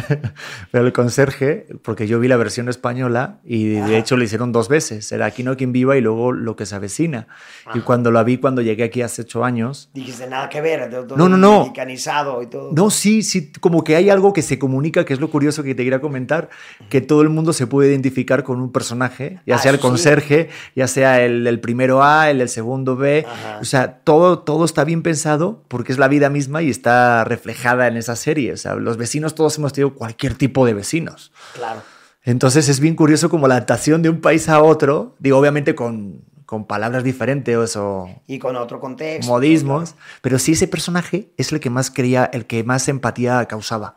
[0.70, 3.96] Pero el conserje, porque yo vi la versión española y de Ajá.
[3.96, 5.10] hecho lo hicieron dos veces.
[5.12, 7.26] Era Aquí no quien viva y luego Lo que se avecina.
[7.74, 11.04] Y cuando la vi, cuando llegué aquí hace ocho años, Dijiste nada que ver, de-
[11.04, 11.60] todo No, no, no.
[11.60, 12.72] mexicanizado y todo.
[12.72, 15.74] No, sí, sí, como que hay algo que se comunica, que es lo curioso que
[15.74, 16.48] te quería comentar,
[16.88, 19.82] que todo el mundo se puede identificar con un personaje, ya Ah, sea el eso
[19.86, 19.90] sí.
[19.90, 23.58] conserje, ya sea el, el primero A, el del segundo B, Ajá.
[23.60, 23.73] o sea,
[24.04, 28.16] todo, todo está bien pensado porque es la vida misma y está reflejada en esa
[28.16, 31.32] serie, o sea, los vecinos todos hemos tenido cualquier tipo de vecinos.
[31.54, 31.82] Claro.
[32.22, 36.22] Entonces es bien curioso como la adaptación de un país a otro, digo, obviamente con,
[36.46, 39.30] con palabras diferentes o Y con otro contexto.
[39.30, 40.06] modismos, claro.
[40.22, 43.96] pero sí ese personaje es el que más creía, el que más empatía causaba.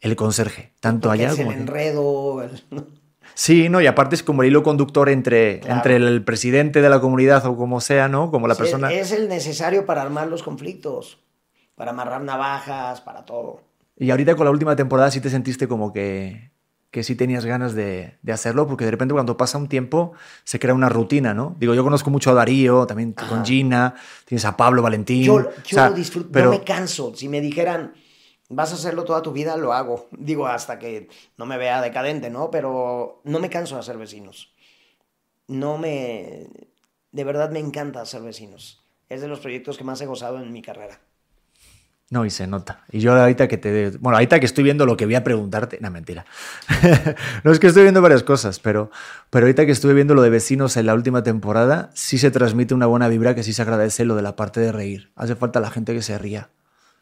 [0.00, 1.60] El conserje, tanto Porque allá es el como aquí.
[1.62, 2.42] enredo.
[2.42, 2.62] el-
[3.34, 5.76] Sí, no, y aparte es como el hilo conductor entre, Claro.
[5.76, 8.30] entre el presidente de la comunidad o como sea, ¿no?
[8.30, 8.92] Como la Sí, persona.
[8.92, 11.18] Es el necesario para armar los conflictos,
[11.74, 13.62] para amarrar navajas, para todo.
[13.96, 16.50] Y ahorita con la última temporada sí te sentiste como que,
[16.90, 20.12] que sí tenías ganas de, de hacerlo, porque de repente cuando pasa un tiempo
[20.44, 21.54] se crea una rutina, ¿no?
[21.58, 23.28] Digo, yo conozco mucho a Darío, también Ajá.
[23.28, 25.22] con Gina, tienes a Pablo Valentín.
[25.24, 27.14] Yo, o yo sea, lo disfruto, pero no me canso.
[27.14, 27.92] Si me dijeran,
[28.50, 30.08] vas a hacerlo toda tu vida, lo hago.
[30.18, 32.50] Digo, hasta que no me vea decadente, ¿no?
[32.50, 34.52] Pero no me canso de hacer vecinos.
[35.48, 36.48] No me...
[37.12, 38.84] De verdad me encanta hacer vecinos.
[39.08, 41.00] Es de los proyectos que más he gozado en mi carrera.
[42.10, 42.84] No, y se nota.
[42.90, 43.90] Y yo ahorita que te...
[43.98, 45.78] Bueno, ahorita que estoy viendo lo que voy a preguntarte...
[45.80, 46.24] No, mentira.
[47.44, 48.90] no, es que estoy viendo varias cosas, pero,
[49.30, 52.74] pero ahorita que estuve viendo lo de vecinos en la última temporada, sí se transmite
[52.74, 55.12] una buena vibra que sí se agradece lo de la parte de reír.
[55.14, 56.50] Hace falta la gente que se ría.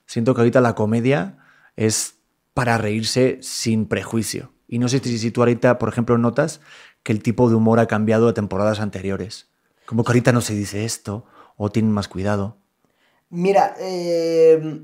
[0.08, 1.36] Siento que ahorita la comedia
[1.76, 2.14] es
[2.54, 4.54] para reírse sin prejuicio.
[4.66, 6.62] Y no sé si, tú ahorita, por ejemplo, notas
[7.02, 9.50] que el tipo de humor ha cambiado a temporadas anteriores.
[9.84, 12.56] Como que ahorita no se dice esto, o tienen más cuidado.
[13.28, 14.80] Mira, eh,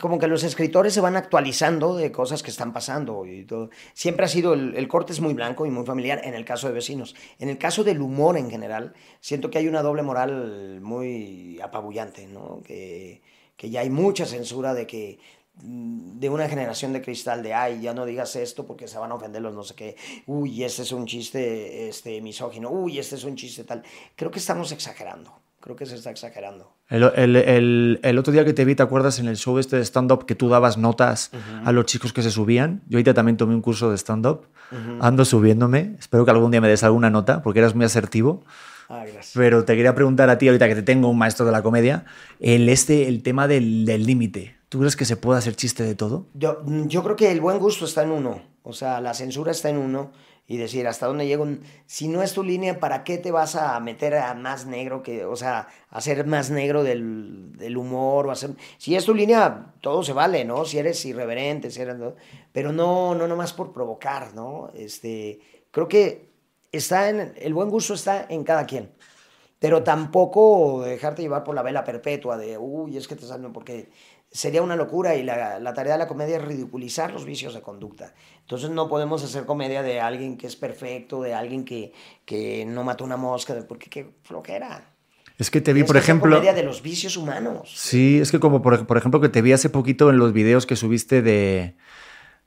[0.00, 3.70] como que los escritores se van actualizando de cosas que están pasando y todo.
[3.94, 6.66] Siempre ha sido, el, el, corte es muy blanco y muy familiar en el caso
[6.66, 7.14] de vecinos.
[7.38, 12.26] En el caso del humor en general, siento que hay una doble moral muy apabullante,
[12.26, 12.62] ¿no?
[12.64, 13.22] Que,
[13.58, 15.18] que ya hay mucha censura de que
[15.62, 19.10] mm, de una generación de cristal de ay, ya no digas esto porque se van
[19.10, 19.96] a ofender los no sé qué,
[20.26, 23.82] uy, este es un chiste este, misógino, uy, este es un chiste tal.
[24.16, 25.32] Creo que estamos exagerando.
[25.60, 26.72] Creo que se está exagerando.
[26.88, 29.76] El, el, el, el, otro día que te vi, ¿te acuerdas en el show este
[29.76, 31.62] de stand-up que tú dabas notas uh -huh.
[31.64, 32.82] a los chicos que se subían?
[32.88, 34.46] Yo ahorita también tomé un curso de stand-up.
[34.70, 34.98] Uh -huh.
[35.00, 35.96] Ando subiéndome.
[35.98, 38.44] Espero que algún día me des alguna nota porque eras muy asertivo.
[38.88, 39.32] Ah, gracias.
[39.34, 42.06] Pero te quería preguntar a ti, ahorita que te tengo un maestro de la comedia,
[42.40, 44.56] el, este, el tema del límite.
[44.68, 46.26] ¿Tú crees que se puede hacer chiste de todo?
[46.34, 48.42] Yo, yo creo que el buen gusto está en uno.
[48.62, 50.10] O sea, la censura está en uno
[50.46, 51.46] y decir hasta dónde llego.
[51.86, 55.02] Si no es tu línea, ¿para qué te vas a meter a más negro?
[55.02, 58.26] que O sea, hacer más negro del, del humor.
[58.26, 58.50] O hacer...
[58.76, 60.64] Si es tu línea, todo se vale, ¿no?
[60.66, 61.96] Si eres irreverente, si eres...
[62.52, 64.70] pero no, no nomás por provocar, ¿no?
[64.74, 66.28] Este, creo que
[66.72, 68.92] está en, el buen gusto está en cada quien.
[69.58, 73.90] Pero tampoco dejarte llevar por la vela perpetua de, uy, es que te salen, porque
[74.30, 77.62] sería una locura y la, la, tarea de la comedia es ridiculizar los vicios de
[77.62, 78.14] conducta.
[78.40, 81.92] Entonces no podemos hacer comedia de alguien que es perfecto, de alguien que,
[82.24, 84.94] que no mató una mosca, porque qué flojera.
[85.38, 86.36] Es que te vi, es por ejemplo...
[86.36, 87.72] comedia de los vicios humanos.
[87.74, 90.66] Sí, es que como por, por, ejemplo que te vi hace poquito en los videos
[90.66, 91.76] que subiste de...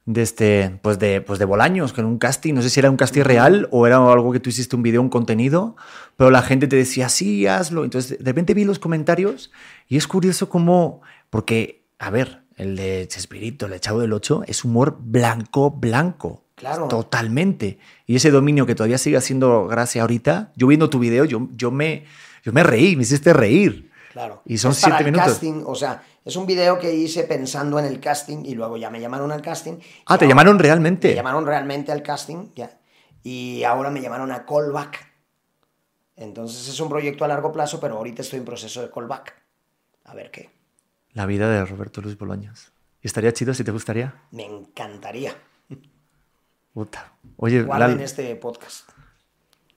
[0.05, 2.89] De este, pues de, pues de Bolaños, que en un casting, no sé si era
[2.89, 5.75] un casting real o era algo que tú hiciste un video, un contenido,
[6.17, 7.83] pero la gente te decía, sí, hazlo.
[7.83, 9.51] Entonces, de repente vi los comentarios
[9.87, 14.43] y es curioso cómo porque, a ver, el de Chespirito, el de Chavo del Ocho,
[14.47, 16.45] es humor blanco, blanco.
[16.55, 16.87] Claro.
[16.87, 17.79] Totalmente.
[18.05, 21.71] Y ese dominio que todavía sigue haciendo gracia ahorita, yo viendo tu video, yo, yo,
[21.71, 22.05] me,
[22.43, 23.89] yo me reí, me hiciste reír.
[24.11, 24.43] Claro.
[24.45, 25.33] Y son es siete para el minutos.
[25.33, 28.89] Casting, o sea, es un video que hice pensando en el casting y luego ya
[28.89, 29.79] me llamaron al casting.
[30.05, 31.09] Ah, ¿te llamaron realmente?
[31.09, 32.77] Me llamaron realmente al casting, ya.
[33.23, 35.11] Y ahora me llamaron a callback.
[36.15, 39.33] Entonces es un proyecto a largo plazo, pero ahorita estoy en proceso de callback.
[40.05, 40.51] A ver qué.
[41.13, 42.71] La vida de Roberto Luis Bolaños.
[43.01, 44.13] ¿Y estaría chido si te gustaría?
[44.31, 45.35] Me encantaría.
[46.73, 47.13] Puta.
[47.37, 48.01] Oye, Guarden Lal...
[48.01, 48.89] este podcast.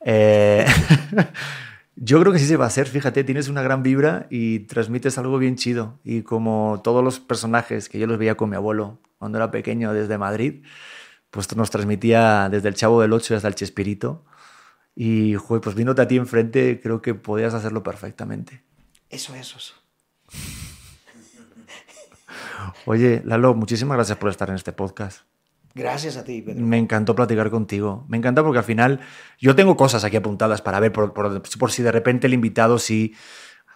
[0.01, 0.67] Eh...
[1.97, 5.17] Yo creo que sí se va a hacer, fíjate, tienes una gran vibra y transmites
[5.17, 6.01] algo bien chido.
[6.03, 9.93] Y como todos los personajes que yo los veía con mi abuelo cuando era pequeño
[9.93, 10.65] desde Madrid,
[11.31, 14.25] pues nos transmitía desde el Chavo del Ocho hasta el Chespirito.
[14.97, 18.63] Y, joder, pues viéndote a ti enfrente, creo que podías hacerlo perfectamente.
[19.09, 19.59] Eso, eso.
[19.59, 19.75] eso.
[22.87, 25.23] Oye, Lalo, muchísimas gracias por estar en este podcast.
[25.75, 26.65] Gracias a ti, Pedro.
[26.65, 28.05] Me encantó platicar contigo.
[28.09, 29.01] Me encanta porque al final
[29.39, 32.79] yo tengo cosas aquí apuntadas para ver por, por, por si de repente el invitado
[32.79, 33.15] sí...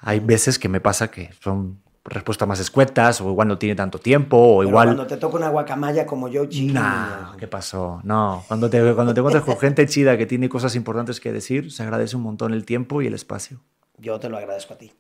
[0.01, 3.99] Hay veces que me pasa que son respuestas más escuetas o igual no tiene tanto
[3.99, 4.89] tiempo o Pero igual...
[4.89, 6.75] cuando te toca una guacamaya como yo, chido.
[6.75, 8.01] Nah, ¿qué pasó?
[8.05, 11.71] No, cuando te, cuando te encuentras con gente chida que tiene cosas importantes que decir,
[11.71, 13.61] se agradece un montón el tiempo y el espacio.
[13.99, 14.93] Yo te lo agradezco a ti.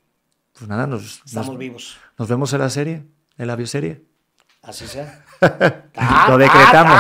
[0.53, 1.23] Pues nada, nos...
[1.25, 1.99] Estamos nos, vivos.
[2.19, 3.05] Nos vemos en la serie,
[3.37, 4.05] en la bioserie.
[4.63, 5.25] Así sea.
[6.29, 6.99] Lo decretamos.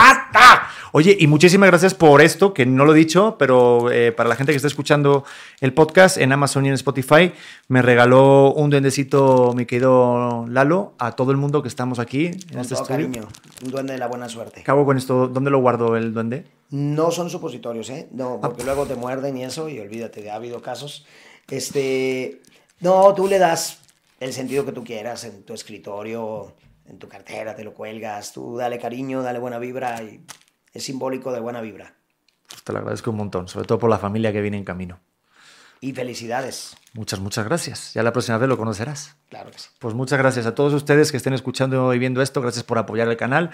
[0.92, 4.36] Oye, y muchísimas gracias por esto, que no lo he dicho, pero eh, para la
[4.36, 5.22] gente que está escuchando
[5.60, 7.30] el podcast en Amazon y en Spotify,
[7.68, 12.32] me regaló un duendecito, mi querido Lalo, a todo el mundo que estamos aquí en
[12.48, 13.06] Con este todo estudio.
[13.10, 13.28] cariño.
[13.66, 14.62] Un duende de la buena suerte.
[14.62, 15.28] Acabo con esto.
[15.28, 16.46] ¿Dónde lo guardo el duende?
[16.70, 18.08] No son supositorios, ¿eh?
[18.12, 18.46] No, Ah.
[18.48, 21.04] porque luego te muerden y eso, y olvídate, ha habido casos.
[21.50, 22.40] Este.
[22.80, 23.80] No, tú le das
[24.20, 26.54] el sentido que tú quieras en tu escritorio,
[26.88, 28.32] en tu cartera, te lo cuelgas.
[28.32, 30.24] Tú dale cariño, dale buena vibra y
[30.72, 31.94] es simbólico de buena vibra.
[32.48, 35.00] Pues te lo agradezco un montón, sobre todo por la familia que viene en camino.
[35.80, 36.76] Y felicidades.
[36.92, 37.94] Muchas, muchas gracias.
[37.94, 39.14] Ya la próxima vez lo conocerás.
[39.28, 39.68] Claro que sí.
[39.78, 42.40] Pues muchas gracias a todos ustedes que estén escuchando y viendo esto.
[42.40, 43.50] Gracias por apoyar el canal.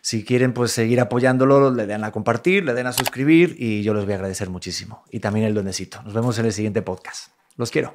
[0.00, 3.94] Si quieren pues seguir apoyándolo, le den a compartir, le den a suscribir y yo
[3.94, 5.02] les voy a agradecer muchísimo.
[5.10, 6.00] Y también el duendecito.
[6.04, 7.32] Nos vemos en el siguiente podcast.
[7.56, 7.94] Los quiero.